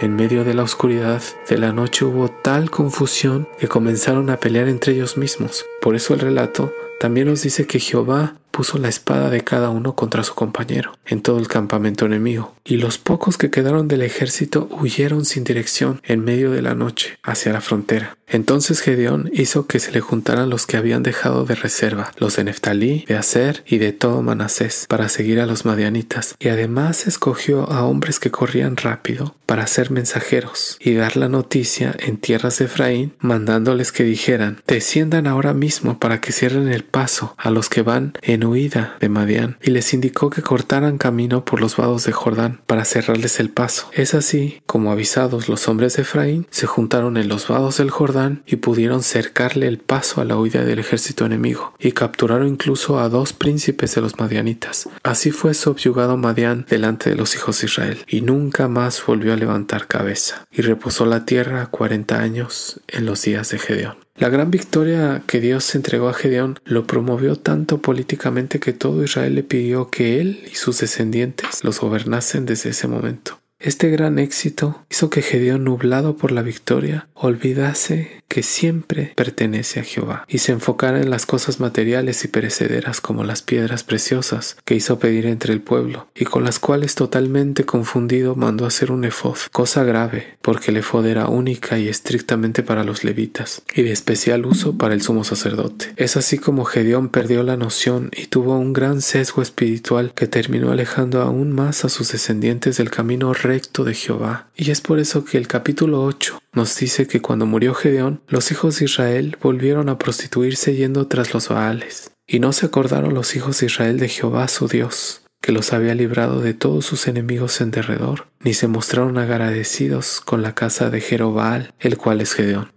en 0.00 0.16
medio 0.16 0.44
de 0.44 0.54
la 0.54 0.62
oscuridad 0.62 1.22
de 1.48 1.58
la 1.58 1.72
noche 1.72 2.04
hubo 2.04 2.28
tal 2.28 2.70
confusión 2.70 3.48
que 3.58 3.68
comenzaron 3.68 4.30
a 4.30 4.38
pelear 4.38 4.68
entre 4.68 4.92
ellos 4.92 5.16
mismos. 5.16 5.64
Por 5.80 5.94
eso 5.94 6.14
el 6.14 6.20
relato 6.20 6.72
también 6.98 7.28
nos 7.28 7.42
dice 7.42 7.66
que 7.66 7.78
Jehová 7.78 8.34
puso 8.50 8.78
la 8.78 8.88
espada 8.88 9.30
de 9.30 9.42
cada 9.42 9.70
uno 9.70 9.94
contra 9.94 10.24
su 10.24 10.34
compañero 10.34 10.92
en 11.06 11.22
todo 11.22 11.38
el 11.38 11.48
campamento 11.48 12.06
enemigo, 12.06 12.54
y 12.64 12.76
los 12.76 12.98
pocos 12.98 13.38
que 13.38 13.50
quedaron 13.50 13.88
del 13.88 14.02
ejército 14.02 14.68
huyeron 14.70 15.24
sin 15.24 15.44
dirección 15.44 16.00
en 16.04 16.24
medio 16.24 16.50
de 16.50 16.62
la 16.62 16.74
noche 16.74 17.18
hacia 17.22 17.52
la 17.52 17.60
frontera. 17.60 18.16
Entonces 18.30 18.80
Gedeón 18.80 19.30
hizo 19.32 19.66
que 19.66 19.78
se 19.78 19.90
le 19.90 20.00
juntaran 20.00 20.50
los 20.50 20.66
que 20.66 20.76
habían 20.76 21.02
dejado 21.02 21.46
de 21.46 21.54
reserva, 21.54 22.12
los 22.18 22.36
de 22.36 22.44
Neftalí, 22.44 23.04
de 23.08 23.16
Aser 23.16 23.64
y 23.66 23.78
de 23.78 23.92
todo 23.92 24.22
Manasés, 24.22 24.86
para 24.86 25.08
seguir 25.08 25.40
a 25.40 25.46
los 25.46 25.64
madianitas, 25.64 26.34
y 26.38 26.48
además 26.48 27.06
escogió 27.06 27.70
a 27.70 27.84
hombres 27.84 28.20
que 28.20 28.30
corrían 28.30 28.76
rápido 28.76 29.34
para 29.46 29.66
ser 29.66 29.90
mensajeros 29.90 30.76
y 30.78 30.92
dar 30.92 31.16
la 31.16 31.30
noticia 31.30 31.96
en 31.98 32.18
tierras 32.18 32.58
de 32.58 32.66
Efraín, 32.66 33.14
mandándoles 33.18 33.92
que 33.92 34.04
dijeran, 34.04 34.60
desciendan 34.66 35.26
ahora 35.26 35.54
mismo 35.54 35.98
para 35.98 36.20
que 36.20 36.32
cierren 36.32 36.68
el 36.68 36.84
paso 36.84 37.34
a 37.38 37.50
los 37.50 37.70
que 37.70 37.80
van 37.80 38.12
en 38.20 38.44
huida 38.48 38.96
de 39.00 39.08
Madián, 39.08 39.58
y 39.62 39.70
les 39.70 39.94
indicó 39.94 40.30
que 40.30 40.42
cortaran 40.42 40.98
camino 40.98 41.44
por 41.44 41.60
los 41.60 41.76
vados 41.76 42.04
de 42.04 42.12
Jordán 42.12 42.60
para 42.66 42.84
cerrarles 42.84 43.38
el 43.40 43.50
paso. 43.50 43.90
Es 43.92 44.14
así 44.14 44.60
como 44.66 44.90
avisados 44.90 45.48
los 45.48 45.68
hombres 45.68 45.96
de 45.96 46.02
Efraín 46.02 46.46
se 46.50 46.66
juntaron 46.66 47.16
en 47.16 47.28
los 47.28 47.48
vados 47.48 47.78
del 47.78 47.90
Jordán 47.90 48.42
y 48.46 48.56
pudieron 48.56 49.02
cercarle 49.02 49.68
el 49.68 49.78
paso 49.78 50.20
a 50.20 50.24
la 50.24 50.36
huida 50.36 50.64
del 50.64 50.78
ejército 50.78 51.26
enemigo, 51.26 51.74
y 51.78 51.92
capturaron 51.92 52.48
incluso 52.48 52.98
a 52.98 53.08
dos 53.08 53.32
príncipes 53.32 53.94
de 53.94 54.00
los 54.00 54.18
madianitas. 54.18 54.88
Así 55.02 55.30
fue 55.30 55.54
subyugado 55.54 56.16
Madián 56.16 56.66
delante 56.68 57.10
de 57.10 57.16
los 57.16 57.34
hijos 57.34 57.60
de 57.60 57.66
Israel, 57.66 57.98
y 58.08 58.20
nunca 58.22 58.68
más 58.68 59.04
volvió 59.06 59.32
a 59.32 59.36
levantar 59.36 59.86
cabeza, 59.86 60.46
y 60.50 60.62
reposó 60.62 61.06
la 61.06 61.24
tierra 61.24 61.66
cuarenta 61.66 62.20
años 62.20 62.80
en 62.88 63.06
los 63.06 63.22
días 63.22 63.50
de 63.50 63.58
Gedeón. 63.58 64.07
La 64.18 64.30
gran 64.30 64.50
victoria 64.50 65.22
que 65.28 65.38
Dios 65.38 65.76
entregó 65.76 66.08
a 66.08 66.12
Gedeón 66.12 66.58
lo 66.64 66.88
promovió 66.88 67.36
tanto 67.36 67.78
políticamente 67.78 68.58
que 68.58 68.72
todo 68.72 69.04
Israel 69.04 69.36
le 69.36 69.44
pidió 69.44 69.90
que 69.90 70.20
él 70.20 70.42
y 70.50 70.56
sus 70.56 70.80
descendientes 70.80 71.62
los 71.62 71.80
gobernasen 71.80 72.44
desde 72.44 72.70
ese 72.70 72.88
momento. 72.88 73.38
Este 73.60 73.90
gran 73.90 74.18
éxito 74.18 74.84
hizo 74.90 75.08
que 75.08 75.22
Gedeón, 75.22 75.62
nublado 75.62 76.16
por 76.16 76.32
la 76.32 76.42
victoria, 76.42 77.08
olvidase 77.14 78.22
que 78.28 78.42
siempre 78.42 79.12
pertenece 79.16 79.80
a 79.80 79.84
Jehová 79.84 80.24
y 80.28 80.38
se 80.38 80.52
enfocara 80.52 81.00
en 81.00 81.10
las 81.10 81.26
cosas 81.26 81.60
materiales 81.60 82.24
y 82.24 82.28
perecederas 82.28 83.00
como 83.00 83.24
las 83.24 83.42
piedras 83.42 83.84
preciosas 83.84 84.56
que 84.64 84.74
hizo 84.74 84.98
pedir 84.98 85.26
entre 85.26 85.52
el 85.52 85.60
pueblo 85.60 86.08
y 86.14 86.24
con 86.24 86.44
las 86.44 86.58
cuales 86.58 86.94
totalmente 86.94 87.64
confundido 87.64 88.36
mandó 88.36 88.66
hacer 88.66 88.92
un 88.92 89.04
efod, 89.04 89.38
cosa 89.52 89.84
grave 89.84 90.38
porque 90.42 90.70
el 90.70 90.78
efod 90.78 91.06
era 91.06 91.28
única 91.28 91.78
y 91.78 91.88
estrictamente 91.88 92.62
para 92.62 92.84
los 92.84 93.04
levitas 93.04 93.62
y 93.74 93.82
de 93.82 93.92
especial 93.92 94.46
uso 94.46 94.76
para 94.76 94.94
el 94.94 95.02
sumo 95.02 95.24
sacerdote. 95.24 95.92
Es 95.96 96.16
así 96.16 96.38
como 96.38 96.64
Gedeón 96.64 97.08
perdió 97.08 97.42
la 97.42 97.56
noción 97.56 98.10
y 98.16 98.26
tuvo 98.26 98.58
un 98.58 98.72
gran 98.72 99.00
sesgo 99.02 99.42
espiritual 99.42 100.12
que 100.14 100.26
terminó 100.26 100.70
alejando 100.70 101.22
aún 101.22 101.52
más 101.52 101.84
a 101.84 101.88
sus 101.88 102.12
descendientes 102.12 102.76
del 102.76 102.90
camino 102.90 103.32
recto 103.32 103.84
de 103.84 103.94
Jehová. 103.94 104.48
Y 104.56 104.70
es 104.70 104.80
por 104.80 104.98
eso 104.98 105.24
que 105.24 105.38
el 105.38 105.48
capítulo 105.48 106.02
8 106.02 106.38
nos 106.52 106.76
dice 106.76 107.06
que 107.06 107.20
cuando 107.20 107.46
murió 107.46 107.74
Gedeón, 107.74 108.22
los 108.28 108.50
hijos 108.50 108.78
de 108.78 108.86
Israel 108.86 109.36
volvieron 109.40 109.88
a 109.88 109.98
prostituirse 109.98 110.74
yendo 110.74 111.06
tras 111.06 111.34
los 111.34 111.48
Baales. 111.48 112.10
Y 112.26 112.40
no 112.40 112.52
se 112.52 112.66
acordaron 112.66 113.14
los 113.14 113.36
hijos 113.36 113.60
de 113.60 113.66
Israel 113.66 113.98
de 113.98 114.08
Jehová 114.08 114.48
su 114.48 114.68
Dios, 114.68 115.22
que 115.40 115.52
los 115.52 115.72
había 115.72 115.94
librado 115.94 116.40
de 116.40 116.54
todos 116.54 116.84
sus 116.84 117.08
enemigos 117.08 117.60
en 117.60 117.70
derredor, 117.70 118.26
ni 118.40 118.54
se 118.54 118.68
mostraron 118.68 119.18
agradecidos 119.18 120.20
con 120.20 120.42
la 120.42 120.54
casa 120.54 120.90
de 120.90 121.00
Jerobal, 121.00 121.72
el 121.78 121.96
cual 121.96 122.20
es 122.20 122.34
Gedeón. 122.34 122.72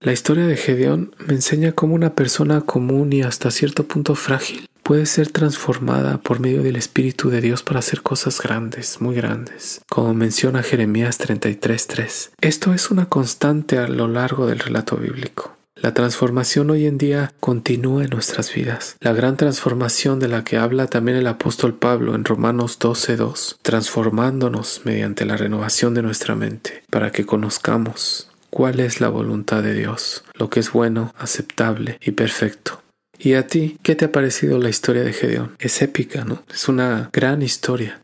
La 0.00 0.12
historia 0.12 0.46
de 0.46 0.56
Gedeón 0.56 1.14
me 1.26 1.34
enseña 1.34 1.72
cómo 1.72 1.94
una 1.94 2.14
persona 2.14 2.60
común 2.60 3.12
y 3.12 3.22
hasta 3.22 3.50
cierto 3.50 3.88
punto 3.88 4.14
frágil 4.14 4.68
puede 4.86 5.06
ser 5.06 5.32
transformada 5.32 6.18
por 6.18 6.38
medio 6.38 6.62
del 6.62 6.76
Espíritu 6.76 7.28
de 7.28 7.40
Dios 7.40 7.64
para 7.64 7.80
hacer 7.80 8.02
cosas 8.02 8.40
grandes, 8.40 9.00
muy 9.00 9.16
grandes, 9.16 9.80
como 9.90 10.14
menciona 10.14 10.62
Jeremías 10.62 11.18
33.3. 11.18 12.30
Esto 12.40 12.72
es 12.72 12.92
una 12.92 13.06
constante 13.06 13.78
a 13.78 13.88
lo 13.88 14.06
largo 14.06 14.46
del 14.46 14.60
relato 14.60 14.96
bíblico. 14.96 15.56
La 15.74 15.92
transformación 15.92 16.70
hoy 16.70 16.86
en 16.86 16.98
día 16.98 17.32
continúa 17.40 18.04
en 18.04 18.10
nuestras 18.10 18.54
vidas. 18.54 18.96
La 19.00 19.12
gran 19.12 19.36
transformación 19.36 20.20
de 20.20 20.28
la 20.28 20.44
que 20.44 20.56
habla 20.56 20.86
también 20.86 21.16
el 21.16 21.26
apóstol 21.26 21.74
Pablo 21.74 22.14
en 22.14 22.24
Romanos 22.24 22.78
12.2, 22.78 23.56
transformándonos 23.62 24.82
mediante 24.84 25.24
la 25.24 25.36
renovación 25.36 25.94
de 25.94 26.02
nuestra 26.02 26.36
mente, 26.36 26.84
para 26.90 27.10
que 27.10 27.26
conozcamos 27.26 28.30
cuál 28.50 28.78
es 28.78 29.00
la 29.00 29.08
voluntad 29.08 29.64
de 29.64 29.74
Dios, 29.74 30.22
lo 30.34 30.48
que 30.48 30.60
es 30.60 30.70
bueno, 30.70 31.12
aceptable 31.18 31.98
y 32.00 32.12
perfecto. 32.12 32.85
¿Y 33.18 33.34
a 33.34 33.46
ti 33.46 33.78
qué 33.82 33.94
te 33.94 34.06
ha 34.06 34.12
parecido 34.12 34.58
la 34.58 34.68
historia 34.68 35.02
de 35.02 35.12
Gedeón? 35.12 35.56
Es 35.58 35.82
épica, 35.82 36.24
¿no? 36.24 36.42
Es 36.52 36.68
una 36.68 37.10
gran 37.12 37.42
historia. 37.42 38.00